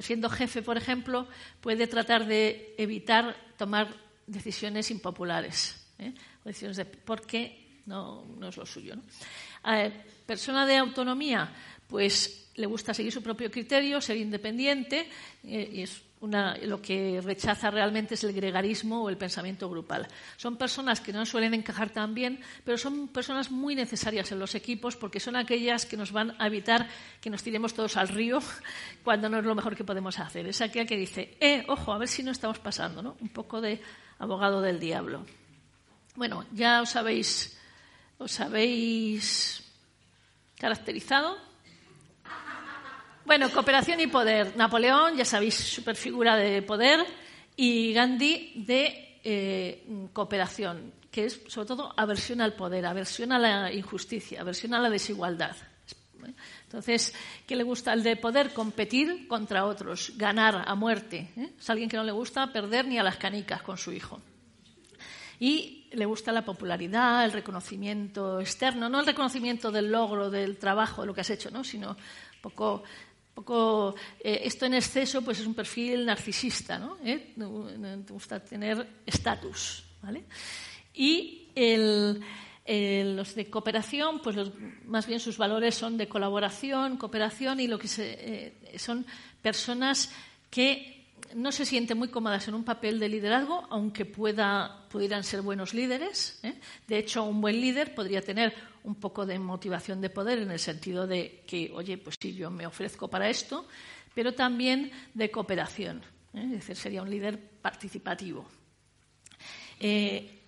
siendo 0.00 0.28
jefe, 0.28 0.60
por 0.60 0.76
ejemplo, 0.76 1.28
puede 1.60 1.86
tratar 1.86 2.26
de 2.26 2.74
evitar 2.76 3.36
tomar 3.56 3.94
decisiones 4.26 4.90
impopulares, 4.90 5.78
¿eh? 5.98 6.12
Decisiones 6.44 6.76
de, 6.78 6.86
porque 6.86 7.80
no, 7.86 8.26
no 8.36 8.48
es 8.48 8.56
lo 8.56 8.66
suyo. 8.66 8.96
persona 10.26 10.66
de 10.66 10.76
autonomía, 10.76 11.48
pues 11.86 12.50
le 12.56 12.66
gusta 12.66 12.92
seguir 12.92 13.12
su 13.12 13.22
propio 13.22 13.48
criterio, 13.48 14.00
ser 14.00 14.16
independiente, 14.16 15.08
eh, 15.44 15.70
y 15.72 15.82
es 15.82 16.02
una- 16.22 16.56
lo 16.56 16.80
que 16.80 17.20
rechaza 17.22 17.70
realmente 17.70 18.14
es 18.14 18.24
el 18.24 18.32
gregarismo 18.32 19.02
o 19.02 19.08
el 19.10 19.16
pensamiento 19.18 19.68
grupal. 19.68 20.08
Son 20.38 20.56
personas 20.56 21.00
que 21.00 21.12
no 21.12 21.26
suelen 21.26 21.52
encajar 21.52 21.90
tan 21.90 22.14
bien, 22.14 22.40
pero 22.64 22.78
son 22.78 23.08
personas 23.08 23.50
muy 23.50 23.74
necesarias 23.74 24.32
en 24.32 24.38
los 24.38 24.54
equipos 24.54 24.96
porque 24.96 25.20
son 25.20 25.36
aquellas 25.36 25.84
que 25.84 25.96
nos 25.96 26.12
van 26.12 26.34
a 26.38 26.46
evitar 26.46 26.88
que 27.20 27.28
nos 27.28 27.42
tiremos 27.42 27.74
todos 27.74 27.96
al 27.96 28.08
río 28.08 28.38
cuando 29.04 29.28
no 29.28 29.38
es 29.40 29.44
lo 29.44 29.54
mejor 29.54 29.76
que 29.76 29.84
podemos 29.84 30.18
hacer. 30.18 30.46
Es 30.46 30.60
aquella 30.62 30.86
que 30.86 30.96
dice, 30.96 31.36
eh, 31.40 31.64
ojo, 31.68 31.92
a 31.92 31.98
ver 31.98 32.08
si 32.08 32.22
no 32.22 32.30
estamos 32.30 32.58
pasando, 32.58 33.02
¿no? 33.02 33.16
Un 33.20 33.28
poco 33.28 33.60
de 33.60 33.82
abogado 34.18 34.60
del 34.62 34.80
diablo. 34.80 35.26
Bueno, 36.14 36.44
ya 36.52 36.82
os 36.82 36.94
habéis, 36.96 37.58
os 38.18 38.38
habéis 38.40 39.64
caracterizado. 40.58 41.36
Bueno, 43.24 43.50
cooperación 43.50 44.00
y 44.00 44.08
poder. 44.08 44.56
Napoleón, 44.56 45.16
ya 45.16 45.24
sabéis, 45.24 45.54
superfigura 45.54 46.36
de 46.36 46.62
poder, 46.62 47.04
y 47.56 47.92
Gandhi 47.92 48.52
de 48.66 49.18
eh, 49.22 50.08
cooperación, 50.12 50.92
que 51.10 51.26
es 51.26 51.40
sobre 51.46 51.68
todo 51.68 51.94
aversión 51.96 52.40
al 52.40 52.54
poder, 52.54 52.84
aversión 52.84 53.32
a 53.32 53.38
la 53.38 53.72
injusticia, 53.72 54.40
aversión 54.40 54.74
a 54.74 54.80
la 54.80 54.90
desigualdad. 54.90 55.56
Entonces, 56.64 57.14
¿qué 57.46 57.56
le 57.56 57.64
gusta 57.64 57.92
el 57.92 58.02
de 58.02 58.16
poder? 58.16 58.52
Competir 58.52 59.28
contra 59.28 59.66
otros, 59.66 60.12
ganar 60.16 60.64
a 60.66 60.74
muerte. 60.74 61.30
¿eh? 61.36 61.52
Es 61.58 61.68
alguien 61.68 61.88
que 61.88 61.96
no 61.96 62.04
le 62.04 62.12
gusta 62.12 62.52
perder 62.52 62.86
ni 62.86 62.98
a 62.98 63.02
las 63.02 63.16
canicas 63.16 63.62
con 63.62 63.76
su 63.76 63.92
hijo. 63.92 64.20
Y 65.38 65.88
le 65.92 66.06
gusta 66.06 66.32
la 66.32 66.44
popularidad, 66.44 67.24
el 67.24 67.32
reconocimiento 67.32 68.40
externo, 68.40 68.88
no 68.88 69.00
el 69.00 69.06
reconocimiento 69.06 69.70
del 69.70 69.90
logro, 69.90 70.30
del 70.30 70.56
trabajo, 70.56 71.02
de 71.02 71.08
lo 71.08 71.14
que 71.14 71.20
has 71.20 71.30
hecho, 71.30 71.50
¿no? 71.50 71.64
sino 71.64 71.96
poco, 72.40 72.84
poco 73.34 73.94
eh, 74.20 74.40
esto 74.44 74.66
en 74.66 74.74
exceso 74.74 75.22
pues 75.22 75.40
es 75.40 75.46
un 75.46 75.54
perfil 75.54 76.04
narcisista, 76.06 76.78
¿no? 76.78 76.98
¿Eh? 77.04 77.32
Te 77.36 78.12
gusta 78.12 78.40
tener 78.40 78.86
estatus, 79.06 79.84
¿vale? 80.02 80.24
Y 80.94 81.48
el- 81.54 82.20
los 83.16 83.34
de 83.34 83.50
cooperación, 83.50 84.20
pues 84.22 84.36
los- 84.36 84.52
más 84.86 85.06
bien 85.06 85.18
sus 85.18 85.36
valores 85.36 85.74
son 85.74 85.96
de 85.96 86.08
colaboración, 86.08 86.96
cooperación 86.96 87.58
y 87.60 87.66
lo 87.66 87.78
que 87.78 87.88
se, 87.88 88.16
eh, 88.20 88.78
son 88.78 89.04
personas 89.42 90.12
que 90.50 91.01
no 91.34 91.52
se 91.52 91.64
sienten 91.64 91.98
muy 91.98 92.08
cómodas 92.08 92.46
en 92.48 92.54
un 92.54 92.64
papel 92.64 92.98
de 92.98 93.08
liderazgo, 93.08 93.66
aunque 93.70 94.04
pudieran 94.04 95.24
ser 95.24 95.42
buenos 95.42 95.74
líderes. 95.74 96.40
¿eh? 96.42 96.58
De 96.86 96.98
hecho, 96.98 97.24
un 97.24 97.40
buen 97.40 97.60
líder 97.60 97.94
podría 97.94 98.22
tener 98.22 98.54
un 98.84 98.96
poco 98.96 99.26
de 99.26 99.38
motivación 99.38 100.00
de 100.00 100.10
poder 100.10 100.40
en 100.40 100.50
el 100.50 100.58
sentido 100.58 101.06
de 101.06 101.44
que, 101.46 101.70
oye, 101.74 101.98
pues 101.98 102.16
sí, 102.20 102.34
yo 102.34 102.50
me 102.50 102.66
ofrezco 102.66 103.08
para 103.08 103.28
esto, 103.28 103.66
pero 104.14 104.34
también 104.34 104.90
de 105.14 105.30
cooperación. 105.30 106.02
¿eh? 106.34 106.42
Es 106.44 106.50
decir, 106.50 106.76
sería 106.76 107.02
un 107.02 107.10
líder 107.10 107.38
participativo. 107.60 108.46
Eh, 109.80 110.38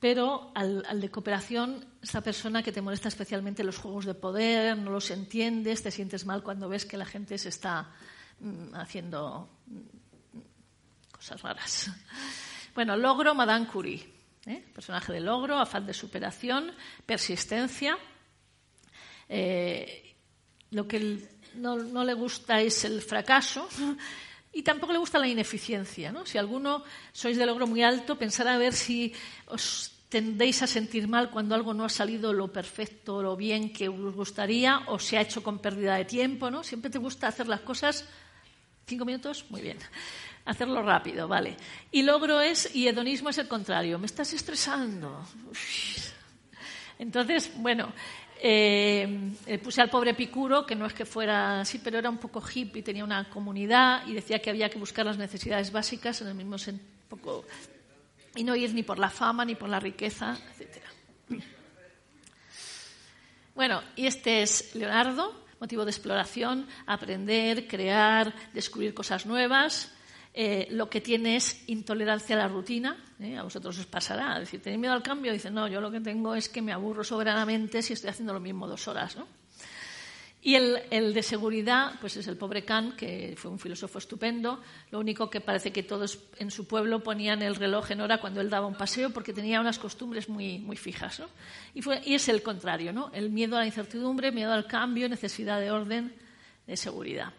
pero 0.00 0.52
al, 0.54 1.00
de 1.00 1.10
cooperación, 1.10 1.84
esa 2.02 2.20
persona 2.20 2.62
que 2.62 2.70
te 2.70 2.80
molesta 2.80 3.08
especialmente 3.08 3.64
los 3.64 3.78
juegos 3.78 4.04
de 4.04 4.14
poder, 4.14 4.78
no 4.78 4.90
los 4.90 5.10
entiendes, 5.10 5.82
te 5.82 5.90
sientes 5.90 6.24
mal 6.24 6.42
cuando 6.42 6.68
ves 6.68 6.86
que 6.86 6.96
la 6.96 7.04
gente 7.04 7.36
se 7.36 7.48
está 7.48 7.90
mm, 8.38 8.74
haciendo 8.74 9.50
cosas 11.18 11.42
raras. 11.42 11.90
Bueno, 12.74 12.96
logro 12.96 13.34
Madame 13.34 13.66
Curie. 13.66 14.06
¿eh? 14.46 14.62
Personaje 14.72 15.12
de 15.12 15.18
logro, 15.18 15.58
afán 15.58 15.84
de 15.84 15.92
superación, 15.92 16.70
persistencia. 17.04 17.98
Eh, 19.28 20.14
lo 20.70 20.86
que 20.86 21.28
no, 21.54 22.04
le 22.04 22.14
gusta 22.14 22.60
es 22.60 22.84
el 22.84 23.02
fracaso 23.02 23.68
y 24.52 24.62
tampoco 24.62 24.92
le 24.92 25.00
gusta 25.00 25.18
la 25.18 25.26
ineficiencia. 25.26 26.12
¿no? 26.12 26.24
Si 26.24 26.38
alguno 26.38 26.84
sois 27.12 27.36
de 27.36 27.46
logro 27.46 27.66
muy 27.66 27.82
alto, 27.82 28.16
pensar 28.16 28.46
a 28.46 28.58
ver 28.58 28.74
si 28.74 29.12
os 29.46 29.90
tendéis 30.08 30.62
a 30.62 30.68
sentir 30.68 31.08
mal 31.08 31.30
cuando 31.30 31.56
algo 31.56 31.74
no 31.74 31.84
ha 31.84 31.90
salido 31.90 32.32
lo 32.32 32.52
perfecto, 32.52 33.22
lo 33.22 33.34
bien 33.34 33.72
que 33.72 33.88
os 33.88 34.14
gustaría 34.14 34.86
o 34.86 35.00
se 35.00 35.18
ha 35.18 35.22
hecho 35.22 35.42
con 35.42 35.58
pérdida 35.58 35.96
de 35.96 36.04
tiempo. 36.04 36.48
¿no? 36.48 36.62
Siempre 36.62 36.90
te 36.90 36.98
gusta 36.98 37.26
hacer 37.26 37.48
las 37.48 37.60
cosas 37.60 38.06
Cinco 38.88 39.04
minutos, 39.04 39.44
muy 39.50 39.60
bien. 39.60 39.76
Hacerlo 40.48 40.82
rápido, 40.82 41.28
vale. 41.28 41.56
Y 41.92 42.02
logro 42.02 42.40
es, 42.40 42.74
y 42.74 42.88
hedonismo 42.88 43.28
es 43.28 43.36
el 43.36 43.46
contrario. 43.46 43.98
Me 43.98 44.06
estás 44.06 44.32
estresando. 44.32 45.22
Entonces, 46.98 47.52
bueno, 47.56 47.92
Eh, 48.40 49.34
eh, 49.46 49.58
puse 49.58 49.82
al 49.82 49.90
pobre 49.90 50.12
Epicuro, 50.12 50.64
que 50.64 50.76
no 50.76 50.86
es 50.86 50.94
que 50.94 51.04
fuera 51.04 51.62
así, 51.62 51.80
pero 51.80 51.98
era 51.98 52.08
un 52.08 52.18
poco 52.18 52.40
hippie, 52.40 52.84
tenía 52.84 53.02
una 53.02 53.28
comunidad 53.28 54.06
y 54.06 54.14
decía 54.14 54.38
que 54.38 54.48
había 54.48 54.70
que 54.70 54.78
buscar 54.78 55.04
las 55.04 55.18
necesidades 55.18 55.72
básicas 55.72 56.20
en 56.22 56.28
el 56.28 56.36
mismo 56.36 56.54
poco 57.08 57.44
y 58.36 58.44
no 58.44 58.54
ir 58.54 58.72
ni 58.74 58.84
por 58.84 59.00
la 59.00 59.10
fama 59.10 59.44
ni 59.44 59.56
por 59.56 59.68
la 59.68 59.80
riqueza, 59.80 60.38
etcétera. 60.52 60.86
Bueno, 63.56 63.82
y 63.96 64.06
este 64.06 64.42
es 64.42 64.72
Leonardo, 64.76 65.34
motivo 65.58 65.84
de 65.84 65.90
exploración, 65.90 66.68
aprender, 66.86 67.66
crear, 67.66 68.32
descubrir 68.54 68.94
cosas 68.94 69.26
nuevas. 69.26 69.90
Eh, 70.34 70.68
lo 70.70 70.88
que 70.88 71.00
tiene 71.00 71.36
es 71.36 71.68
intolerancia 71.68 72.36
a 72.36 72.38
la 72.38 72.48
rutina. 72.48 72.96
¿eh? 73.20 73.36
A 73.36 73.42
vosotros 73.42 73.78
os 73.78 73.86
pasará. 73.86 74.38
Decir, 74.38 74.62
¿tenéis 74.62 74.80
miedo 74.80 74.94
al 74.94 75.02
cambio? 75.02 75.32
Dice, 75.32 75.50
no, 75.50 75.68
yo 75.68 75.80
lo 75.80 75.90
que 75.90 76.00
tengo 76.00 76.34
es 76.34 76.48
que 76.48 76.62
me 76.62 76.72
aburro 76.72 77.02
soberanamente 77.02 77.82
si 77.82 77.92
estoy 77.92 78.10
haciendo 78.10 78.32
lo 78.32 78.40
mismo 78.40 78.66
dos 78.66 78.86
horas. 78.88 79.16
Y 80.40 80.54
el, 80.54 81.12
de 81.12 81.22
seguridad, 81.22 81.94
pues 82.00 82.16
es 82.16 82.28
el 82.28 82.36
pobre 82.36 82.64
Kant, 82.64 82.94
que 82.94 83.34
fue 83.36 83.50
un 83.50 83.58
filósofo 83.58 83.98
estupendo. 83.98 84.62
Lo 84.92 85.00
único 85.00 85.28
que 85.28 85.40
parece 85.40 85.72
que 85.72 85.82
todos 85.82 86.20
en 86.38 86.52
su 86.52 86.68
pueblo 86.68 87.02
ponían 87.02 87.42
el 87.42 87.56
reloj 87.56 87.90
en 87.90 88.00
hora 88.00 88.20
cuando 88.20 88.40
él 88.40 88.48
daba 88.48 88.66
un 88.66 88.76
paseo, 88.76 89.10
porque 89.10 89.32
tenía 89.32 89.60
unas 89.60 89.80
costumbres 89.80 90.28
muy, 90.28 90.60
muy 90.60 90.76
fijas. 90.76 91.22
Y, 91.74 91.82
fue, 91.82 92.00
y 92.04 92.14
es 92.14 92.28
el 92.28 92.42
contrario, 92.42 92.92
¿no? 92.92 93.10
El 93.12 93.30
miedo 93.30 93.56
a 93.56 93.60
la 93.60 93.66
incertidumbre, 93.66 94.30
miedo 94.30 94.52
al 94.52 94.66
cambio, 94.66 95.08
necesidad 95.08 95.58
de 95.58 95.72
orden, 95.72 96.14
de 96.66 96.76
seguridad. 96.76 97.32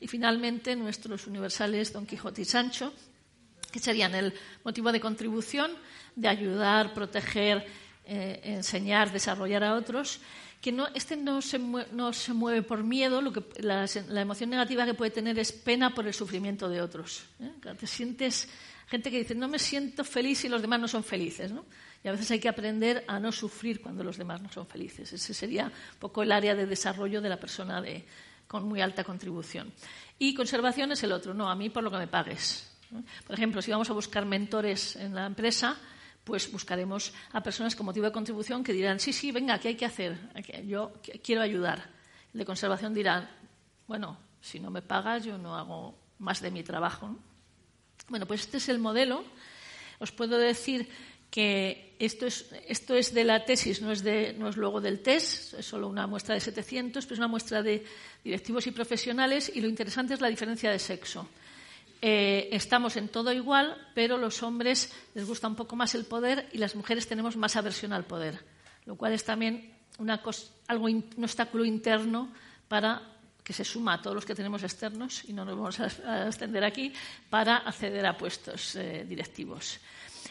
Y 0.00 0.08
finalmente 0.08 0.76
nuestros 0.76 1.26
universales 1.26 1.92
Don 1.92 2.06
Quijote 2.06 2.42
y 2.42 2.44
Sancho, 2.44 2.92
que 3.72 3.80
serían 3.80 4.14
el 4.14 4.32
motivo 4.64 4.92
de 4.92 5.00
contribución, 5.00 5.72
de 6.14 6.28
ayudar, 6.28 6.94
proteger, 6.94 7.66
eh, 8.06 8.40
enseñar, 8.44 9.10
desarrollar 9.12 9.64
a 9.64 9.74
otros, 9.74 10.20
que 10.60 10.72
no, 10.72 10.86
este 10.94 11.16
no 11.16 11.42
se, 11.42 11.60
mue- 11.60 11.86
no 11.92 12.12
se 12.12 12.32
mueve 12.32 12.62
por 12.62 12.84
miedo, 12.84 13.20
lo 13.20 13.32
que, 13.32 13.42
la, 13.60 13.86
emoción 14.20 14.48
negativa 14.50 14.86
que 14.86 14.94
puede 14.94 15.10
tener 15.10 15.38
es 15.38 15.52
pena 15.52 15.94
por 15.94 16.06
el 16.06 16.14
sufrimiento 16.14 16.68
de 16.68 16.80
otros. 16.80 17.24
¿eh? 17.40 17.50
Te 17.78 17.86
sientes, 17.86 18.48
gente 18.86 19.10
que 19.10 19.18
dice, 19.18 19.34
no 19.34 19.48
me 19.48 19.58
siento 19.58 20.04
feliz 20.04 20.38
si 20.38 20.48
los 20.48 20.62
demás 20.62 20.80
no 20.80 20.88
son 20.88 21.04
felices. 21.04 21.50
¿no? 21.52 21.66
Y 22.02 22.08
a 22.08 22.12
veces 22.12 22.30
hay 22.30 22.38
que 22.40 22.48
aprender 22.48 23.04
a 23.08 23.18
no 23.18 23.32
sufrir 23.32 23.82
cuando 23.82 24.04
los 24.04 24.16
demás 24.16 24.40
no 24.40 24.50
son 24.50 24.66
felices. 24.66 25.12
Ese 25.12 25.34
sería 25.34 25.66
un 25.66 25.98
poco 25.98 26.22
el 26.22 26.32
área 26.32 26.54
de 26.54 26.64
desarrollo 26.66 27.20
de 27.20 27.28
la 27.28 27.38
persona 27.40 27.82
de, 27.82 28.04
con 28.46 28.64
muy 28.68 28.80
alta 28.80 29.04
contribución. 29.04 29.72
Y 30.18 30.34
conservación 30.34 30.92
es 30.92 31.02
el 31.02 31.12
otro, 31.12 31.34
no, 31.34 31.48
a 31.50 31.54
mí 31.54 31.70
por 31.70 31.82
lo 31.82 31.90
que 31.90 31.98
me 31.98 32.06
pagues. 32.06 32.70
Por 33.26 33.34
ejemplo, 33.34 33.60
si 33.62 33.70
vamos 33.70 33.90
a 33.90 33.92
buscar 33.92 34.24
mentores 34.24 34.94
en 34.96 35.14
la 35.14 35.26
empresa, 35.26 35.76
pues 36.22 36.50
buscaremos 36.50 37.12
a 37.32 37.42
personas 37.42 37.74
con 37.74 37.86
motivo 37.86 38.06
de 38.06 38.12
contribución 38.12 38.62
que 38.62 38.72
dirán, 38.72 39.00
sí, 39.00 39.12
sí, 39.12 39.32
venga, 39.32 39.58
¿qué 39.58 39.68
hay 39.68 39.74
que 39.76 39.84
hacer? 39.86 40.16
Yo 40.66 40.92
qu- 41.02 41.20
quiero 41.22 41.42
ayudar. 41.42 41.90
El 42.32 42.38
de 42.38 42.44
conservación 42.44 42.94
dirá, 42.94 43.28
bueno, 43.86 44.16
si 44.40 44.60
no 44.60 44.70
me 44.70 44.80
pagas, 44.82 45.24
yo 45.24 45.36
no 45.38 45.56
hago 45.56 45.98
más 46.18 46.40
de 46.40 46.50
mi 46.50 46.62
trabajo. 46.62 47.08
¿no? 47.08 47.18
Bueno, 48.08 48.26
pues 48.26 48.42
este 48.42 48.58
es 48.58 48.68
el 48.68 48.78
modelo. 48.78 49.24
Os 49.98 50.12
puedo 50.12 50.38
decir 50.38 50.88
que 51.30 51.93
esto 51.98 52.26
es, 52.26 53.14
de 53.14 53.24
la 53.24 53.44
tesis, 53.44 53.80
no 53.80 53.92
es, 53.92 54.02
de, 54.02 54.34
no 54.38 54.48
es 54.48 54.56
luego 54.56 54.80
del 54.80 55.00
test, 55.00 55.54
es 55.54 55.66
solo 55.66 55.88
una 55.88 56.06
muestra 56.06 56.34
de 56.34 56.40
700, 56.40 57.04
pero 57.04 57.14
es 57.14 57.18
una 57.18 57.28
muestra 57.28 57.62
de 57.62 57.84
directivos 58.22 58.66
y 58.66 58.70
profesionales 58.70 59.50
y 59.54 59.60
lo 59.60 59.68
interesante 59.68 60.14
es 60.14 60.20
la 60.20 60.28
diferencia 60.28 60.70
de 60.70 60.78
sexo. 60.78 61.28
Eh, 62.02 62.48
estamos 62.52 62.96
en 62.96 63.08
todo 63.08 63.32
igual, 63.32 63.90
pero 63.94 64.18
los 64.18 64.42
hombres 64.42 64.92
les 65.14 65.26
gusta 65.26 65.48
un 65.48 65.54
poco 65.54 65.76
más 65.76 65.94
el 65.94 66.04
poder 66.04 66.48
y 66.52 66.58
las 66.58 66.74
mujeres 66.74 67.06
tenemos 67.06 67.36
más 67.36 67.56
aversión 67.56 67.92
al 67.92 68.04
poder, 68.04 68.38
lo 68.84 68.96
cual 68.96 69.12
es 69.12 69.24
también 69.24 69.72
algo 70.68 70.84
un 70.84 71.24
obstáculo 71.24 71.64
interno 71.64 72.30
para 72.68 73.14
que 73.44 73.52
se 73.52 73.64
suma 73.64 73.94
a 73.94 74.02
todos 74.02 74.16
los 74.16 74.24
que 74.24 74.34
tenemos 74.34 74.62
externos, 74.62 75.22
y 75.28 75.32
no 75.34 75.44
nos 75.44 75.54
vamos 75.54 75.78
a, 75.78 75.84
a 76.10 76.26
extender 76.26 76.64
aquí, 76.64 76.92
para 77.28 77.58
acceder 77.58 78.06
a 78.06 78.16
puestos 78.16 78.74
eh, 78.76 79.04
directivos. 79.06 79.78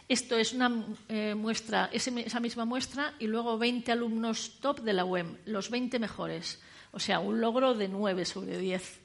Esto 0.08 0.38
es 0.38 0.54
una 0.54 0.86
eh, 1.08 1.34
muestra, 1.34 1.89
esa 1.92 2.39
misma 2.39 2.66
muestra, 2.66 3.13
y 3.20 3.28
luego 3.28 3.58
20 3.58 3.92
alumnos 3.92 4.60
top 4.60 4.82
de 4.82 4.94
la 4.94 5.06
UEM, 5.06 5.38
los 5.46 5.70
20 5.70 5.98
mejores. 6.00 6.60
O 6.92 7.00
sea, 7.00 7.20
un 7.20 7.39
logro 7.39 7.74
de 7.74 7.88
9 7.88 8.26
sobre 8.26 8.58
10. 8.58 9.02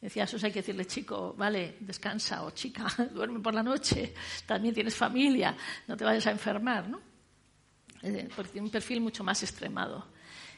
Decía, 0.00 0.24
eso 0.24 0.36
hay 0.42 0.50
que 0.50 0.60
decirle, 0.60 0.84
chico, 0.86 1.34
vale, 1.38 1.76
descansa, 1.78 2.42
o 2.42 2.50
chica, 2.50 2.86
duerme 3.14 3.38
por 3.38 3.54
la 3.54 3.62
noche, 3.62 4.14
también 4.46 4.74
tienes 4.74 4.96
familia, 4.96 5.56
no 5.86 5.96
te 5.96 6.04
vayas 6.04 6.26
a 6.26 6.32
enfermar, 6.32 6.88
¿no? 6.88 7.00
Eh, 8.02 8.28
porque 8.34 8.50
tiene 8.52 8.66
un 8.66 8.72
perfil 8.72 9.00
mucho 9.00 9.22
más 9.22 9.42
extremado. 9.44 10.08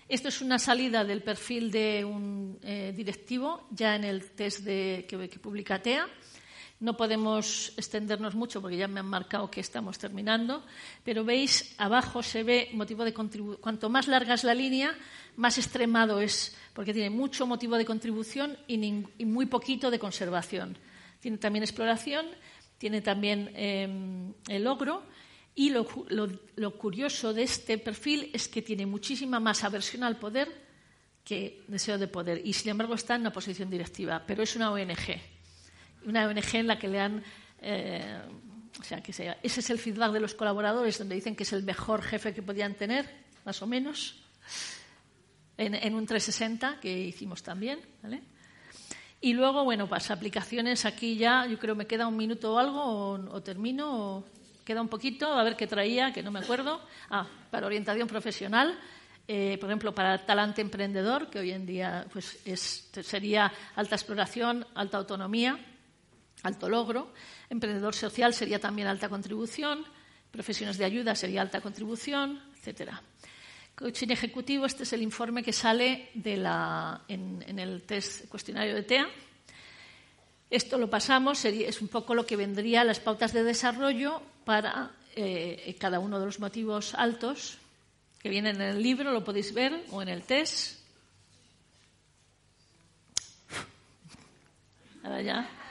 Esto 0.09 0.29
es 0.29 0.41
una 0.41 0.59
salida 0.59 1.05
del 1.05 1.23
perfil 1.23 1.71
de 1.71 2.05
un 2.05 2.59
eh, 2.63 2.93
directivo 2.97 3.69
ya 3.71 3.97
en 3.97 4.05
el 4.05 4.31
test 4.31 4.61
de, 4.61 5.07
que 5.09 5.39
publica 5.39 5.81
TEA. 5.81 6.07
No 6.81 6.97
podemos 6.97 7.73
extendernos 7.77 8.35
mucho 8.35 8.61
porque 8.61 8.77
ya 8.77 8.89
me 8.89 9.01
han 9.01 9.07
marcado 9.07 9.51
que 9.51 9.61
estamos 9.61 9.97
terminando, 9.99 10.63
pero 11.05 11.25
veis, 11.25 11.75
abajo 11.79 12.23
se 12.23 12.43
ve 12.43 12.69
motivo 12.75 13.05
de 13.05 13.15
contribución. 13.15 13.61
Cuanto 13.63 13.89
más 13.89 14.07
larga 14.09 14.35
es 14.35 14.45
la 14.45 14.55
línea, 14.55 14.95
más 15.37 15.57
extremado 15.57 16.21
es, 16.21 16.55
porque 16.75 16.93
tiene 16.93 17.11
mucho 17.11 17.47
motivo 17.47 17.77
de 17.79 17.85
contribución 17.87 18.59
y, 18.67 18.77
muy 19.25 19.47
poquito 19.47 19.91
de 19.91 19.99
conservación. 19.99 20.77
Tiene 21.21 21.39
también 21.39 21.63
exploración, 21.63 22.27
tiene 22.77 23.01
también 23.01 23.51
eh, 23.55 24.33
el 24.49 24.65
logro 24.65 25.05
y 25.55 25.71
lo, 25.71 25.87
lo- 26.09 26.29
lo 26.57 26.77
curioso 26.77 27.33
de 27.33 27.45
este 27.45 27.79
perfil 27.79 28.31
es 28.35 28.49
que 28.49 28.61
tiene 28.61 28.85
muchísima 28.85 29.39
más 29.41 29.65
aversión 29.65 30.03
al 30.03 30.19
poder 30.19 30.51
que 31.25 31.63
deseo 31.69 31.97
de 31.97 32.09
poder 32.09 32.43
y 32.45 32.53
sin 32.53 32.71
embargo 32.73 32.95
está 32.95 33.15
en 33.15 33.23
una 33.23 33.33
posición 33.33 33.71
directiva, 33.71 34.23
pero 34.27 34.43
es 34.43 34.55
una 34.57 34.71
ONG, 34.71 35.17
una 36.07 36.27
ONG 36.27 36.55
en 36.55 36.67
la 36.67 36.79
que 36.79 36.89
le 36.89 37.01
han 37.01 37.23
eh, 37.61 38.21
o 38.79 38.83
sea, 38.83 39.01
que 39.03 39.13
sea, 39.13 39.39
ese 39.43 39.61
es 39.61 39.71
el 39.71 39.79
feedback 39.79 40.13
de 40.13 40.21
los 40.21 40.35
colaboradores 40.35 40.99
donde 40.99 41.15
dicen 41.15 41.37
que 41.37 41.45
es 41.45 41.53
el 41.53 41.63
mejor 41.63 42.03
jefe 42.03 42.35
que 42.35 42.43
podían 42.43 42.75
tener, 42.75 43.09
más 43.45 43.63
o 43.63 43.67
menos, 43.67 44.17
en, 45.57 45.95
un 45.95 46.07
360 46.07 46.81
que 46.81 46.99
hicimos 46.99 47.43
también, 47.43 47.81
¿vale? 48.03 48.23
Y 49.21 49.33
luego, 49.33 49.65
bueno, 49.65 49.89
pues 49.89 50.11
aplicaciones 50.11 50.85
aquí 50.85 51.17
ya, 51.17 51.47
yo 51.47 51.59
creo 51.59 51.75
me 51.75 51.87
queda 51.87 52.07
un 52.07 52.17
minuto 52.17 52.55
o 52.55 52.59
algo, 52.59 52.83
o, 52.83 53.13
o 53.13 53.43
termino, 53.43 54.17
o 54.17 54.25
queda 54.65 54.83
un 54.83 54.89
poquito, 54.89 55.33
a 55.33 55.43
ver 55.45 55.57
qué 55.57 55.67
traía, 55.67 56.13
que 56.13 56.23
no 56.23 56.31
me 56.31 56.41
acuerdo. 56.41 56.83
Ah, 57.09 57.27
para 57.51 57.67
orientación 57.67 58.09
profesional, 58.09 58.79
eh, 59.29 59.57
por 59.61 59.71
ejemplo, 59.71 59.95
para 59.95 60.27
talante 60.27 60.61
emprendedor, 60.61 61.31
que 61.31 61.39
hoy 61.39 61.53
en 61.53 61.65
día 61.65 62.07
pues 62.13 62.39
es, 62.45 62.91
sería 63.03 63.51
alta 63.77 63.95
exploración, 63.95 64.67
alta 64.75 64.99
autonomía, 64.99 65.59
alto 66.45 66.69
logro. 66.69 67.13
Emprendedor 67.51 67.95
social 67.95 68.33
sería 68.33 68.61
también 68.61 68.87
alta 68.87 69.09
contribución. 69.09 69.85
Profesiones 70.31 70.79
de 70.79 70.85
ayuda 70.85 71.15
sería 71.15 71.43
alta 71.43 71.61
contribución, 71.61 72.41
etcétera. 72.57 73.03
Coaching 73.75 74.11
ejecutivo, 74.11 74.67
este 74.67 74.85
es 74.85 74.93
el 74.93 75.03
informe 75.03 75.43
que 75.43 75.53
sale 75.53 76.11
de 76.15 76.37
la, 76.37 77.03
en, 77.09 77.59
el 77.59 77.83
test 77.83 78.29
cuestionario 78.29 78.75
de 78.75 78.85
TEA. 78.85 79.09
Esto 80.49 80.79
lo 80.79 80.89
pasamos, 80.89 81.45
es 81.45 81.81
un 81.81 81.89
poco 81.89 82.15
lo 82.15 82.25
que 82.25 82.37
vendría 82.37 82.85
las 82.85 83.01
pautas 83.01 83.33
de 83.33 83.43
desarrollo 83.43 84.23
para 84.45 84.93
eh, 85.17 85.75
cada 85.81 85.99
uno 85.99 86.21
de 86.21 86.27
los 86.27 86.39
motivos 86.39 86.95
altos 86.95 87.59
que 88.21 88.29
vienen 88.29 88.57
en 88.57 88.69
el 88.77 88.83
libro, 88.83 89.13
lo 89.13 89.25
podéis 89.25 89.53
ver, 89.53 89.85
o 89.91 90.01
en 90.01 90.09
el 90.09 90.23
test. 90.23 90.79
Ahora 95.03 95.21
ya. 95.21 95.64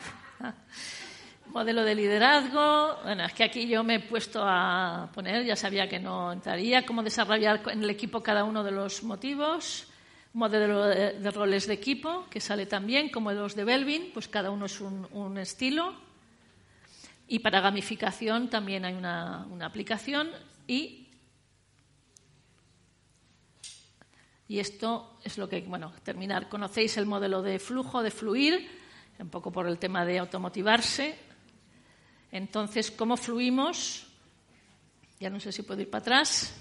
Modelo 1.48 1.84
de 1.84 1.96
liderazgo. 1.96 3.00
Bueno, 3.04 3.26
es 3.26 3.34
que 3.34 3.44
aquí 3.44 3.68
yo 3.68 3.84
me 3.84 3.96
he 3.96 4.00
puesto 4.00 4.42
a 4.44 5.10
poner, 5.14 5.46
ya 5.46 5.56
sabía 5.56 5.88
que 5.88 6.00
no 6.00 6.32
entraría, 6.32 6.86
cómo 6.86 7.04
desarrollar 7.04 7.62
en 7.70 7.84
el 7.84 7.90
equipo 7.90 8.24
cada 8.24 8.44
uno 8.44 8.64
de 8.64 8.72
los 8.72 9.04
motivos. 9.04 9.88
Modelo 10.34 10.86
de, 10.88 11.32
roles 11.32 11.68
de 11.68 11.76
equipo, 11.76 12.26
que 12.30 12.40
sale 12.40 12.66
también, 12.66 13.10
como 13.10 13.32
los 13.32 13.56
de 13.56 13.64
Belvin, 13.66 14.10
pues 14.14 14.28
cada 14.28 14.50
uno 14.50 14.66
es 14.66 14.82
un, 14.82 15.08
un 15.12 15.38
estilo. 15.38 15.94
Y 17.28 17.40
para 17.40 17.62
gamificación 17.62 18.50
también 18.50 18.84
hay 18.84 18.96
una, 18.96 19.46
una 19.52 19.68
aplicación 19.68 20.30
y 20.68 21.00
Y 24.46 24.60
esto 24.60 25.18
es 25.24 25.40
lo 25.40 25.50
que, 25.50 25.62
bueno, 25.62 25.94
terminar. 26.04 26.48
Conocéis 26.48 26.98
el 26.98 27.08
modelo 27.08 27.42
de 27.42 27.58
flujo, 27.58 28.04
de 28.04 28.12
fluir, 28.12 28.70
un 29.20 29.30
poco 29.30 29.52
por 29.52 29.68
el 29.68 29.78
tema 29.78 30.06
de 30.06 30.20
automotivarse. 30.20 31.18
Entonces, 32.32 32.92
¿cómo 32.92 33.16
fluimos? 33.16 34.08
Ya 35.20 35.30
no 35.30 35.40
sé 35.40 35.52
si 35.52 35.62
puedo 35.64 35.82
ir 35.82 35.90
para 35.90 36.02
atrás. 36.02 36.54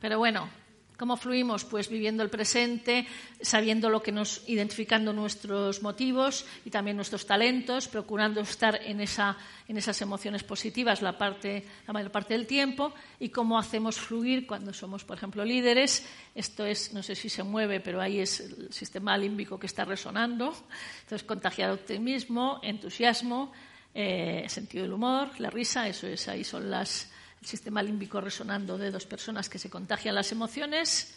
Pero 0.00 0.18
bueno, 0.18 0.48
¿Cómo 0.96 1.16
fluimos? 1.16 1.64
Pues 1.64 1.88
viviendo 1.88 2.22
el 2.22 2.30
presente, 2.30 3.04
sabiendo 3.40 3.90
lo 3.90 4.00
que 4.00 4.12
nos, 4.12 4.42
identificando 4.46 5.12
nuestros 5.12 5.82
motivos 5.82 6.46
y 6.64 6.70
también 6.70 6.96
nuestros 6.96 7.26
talentos, 7.26 7.88
procurando 7.88 8.40
estar 8.40 8.80
en, 8.80 9.00
esa, 9.00 9.36
en 9.66 9.76
esas 9.76 10.00
emociones 10.02 10.44
positivas 10.44 11.02
la, 11.02 11.18
parte, 11.18 11.64
la 11.88 11.92
mayor 11.92 12.12
parte 12.12 12.34
del 12.34 12.46
tiempo 12.46 12.94
y 13.18 13.30
cómo 13.30 13.58
hacemos 13.58 13.98
fluir 13.98 14.46
cuando 14.46 14.72
somos, 14.72 15.04
por 15.04 15.16
ejemplo, 15.16 15.44
líderes. 15.44 16.06
Esto 16.32 16.64
es, 16.64 16.92
no 16.92 17.02
sé 17.02 17.16
si 17.16 17.28
se 17.28 17.42
mueve, 17.42 17.80
pero 17.80 18.00
ahí 18.00 18.20
es 18.20 18.38
el 18.38 18.72
sistema 18.72 19.18
límbico 19.18 19.58
que 19.58 19.66
está 19.66 19.84
resonando. 19.84 20.54
Entonces, 21.02 21.26
contagiar 21.26 21.72
optimismo, 21.72 22.60
entusiasmo, 22.62 23.50
eh, 23.92 24.44
sentido 24.48 24.84
del 24.84 24.92
humor, 24.92 25.40
la 25.40 25.50
risa, 25.50 25.88
eso 25.88 26.06
es, 26.06 26.28
ahí 26.28 26.44
son 26.44 26.70
las 26.70 27.10
sistema 27.44 27.82
límbico 27.82 28.20
resonando 28.20 28.78
de 28.78 28.90
dos 28.90 29.06
personas 29.06 29.48
que 29.48 29.58
se 29.58 29.70
contagian 29.70 30.14
las 30.14 30.32
emociones 30.32 31.14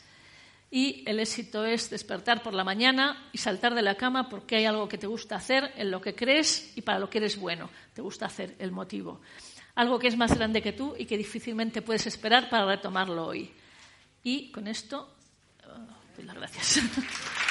y 0.69 1.03
el 1.07 1.19
éxito 1.19 1.65
es 1.65 1.89
despertar 1.89 2.43
por 2.43 2.53
la 2.53 2.63
mañana 2.63 3.29
y 3.31 3.37
saltar 3.37 3.73
de 3.73 3.81
la 3.81 3.95
cama 3.95 4.27
porque 4.27 4.57
hay 4.57 4.65
algo 4.65 4.89
que 4.89 4.97
te 4.97 5.07
gusta 5.07 5.35
hacer, 5.37 5.71
en 5.77 5.91
lo 5.91 6.01
que 6.01 6.13
crees 6.13 6.73
y 6.75 6.81
para 6.81 6.99
lo 6.99 7.09
que 7.09 7.19
eres 7.19 7.37
bueno. 7.37 7.69
Te 7.93 8.01
gusta 8.01 8.25
hacer 8.25 8.55
el 8.59 8.71
motivo. 8.71 9.21
Algo 9.75 9.97
que 9.97 10.07
es 10.07 10.17
más 10.17 10.35
grande 10.35 10.61
que 10.61 10.73
tú 10.73 10.93
y 10.97 11.05
que 11.05 11.17
difícilmente 11.17 11.81
puedes 11.81 12.05
esperar 12.07 12.49
para 12.49 12.65
retomarlo 12.65 13.27
hoy. 13.27 13.51
Y 14.23 14.51
con 14.51 14.67
esto, 14.67 15.15
oh, 15.65 16.15
doy 16.17 16.25
las 16.25 16.35
gracias. 16.35 16.81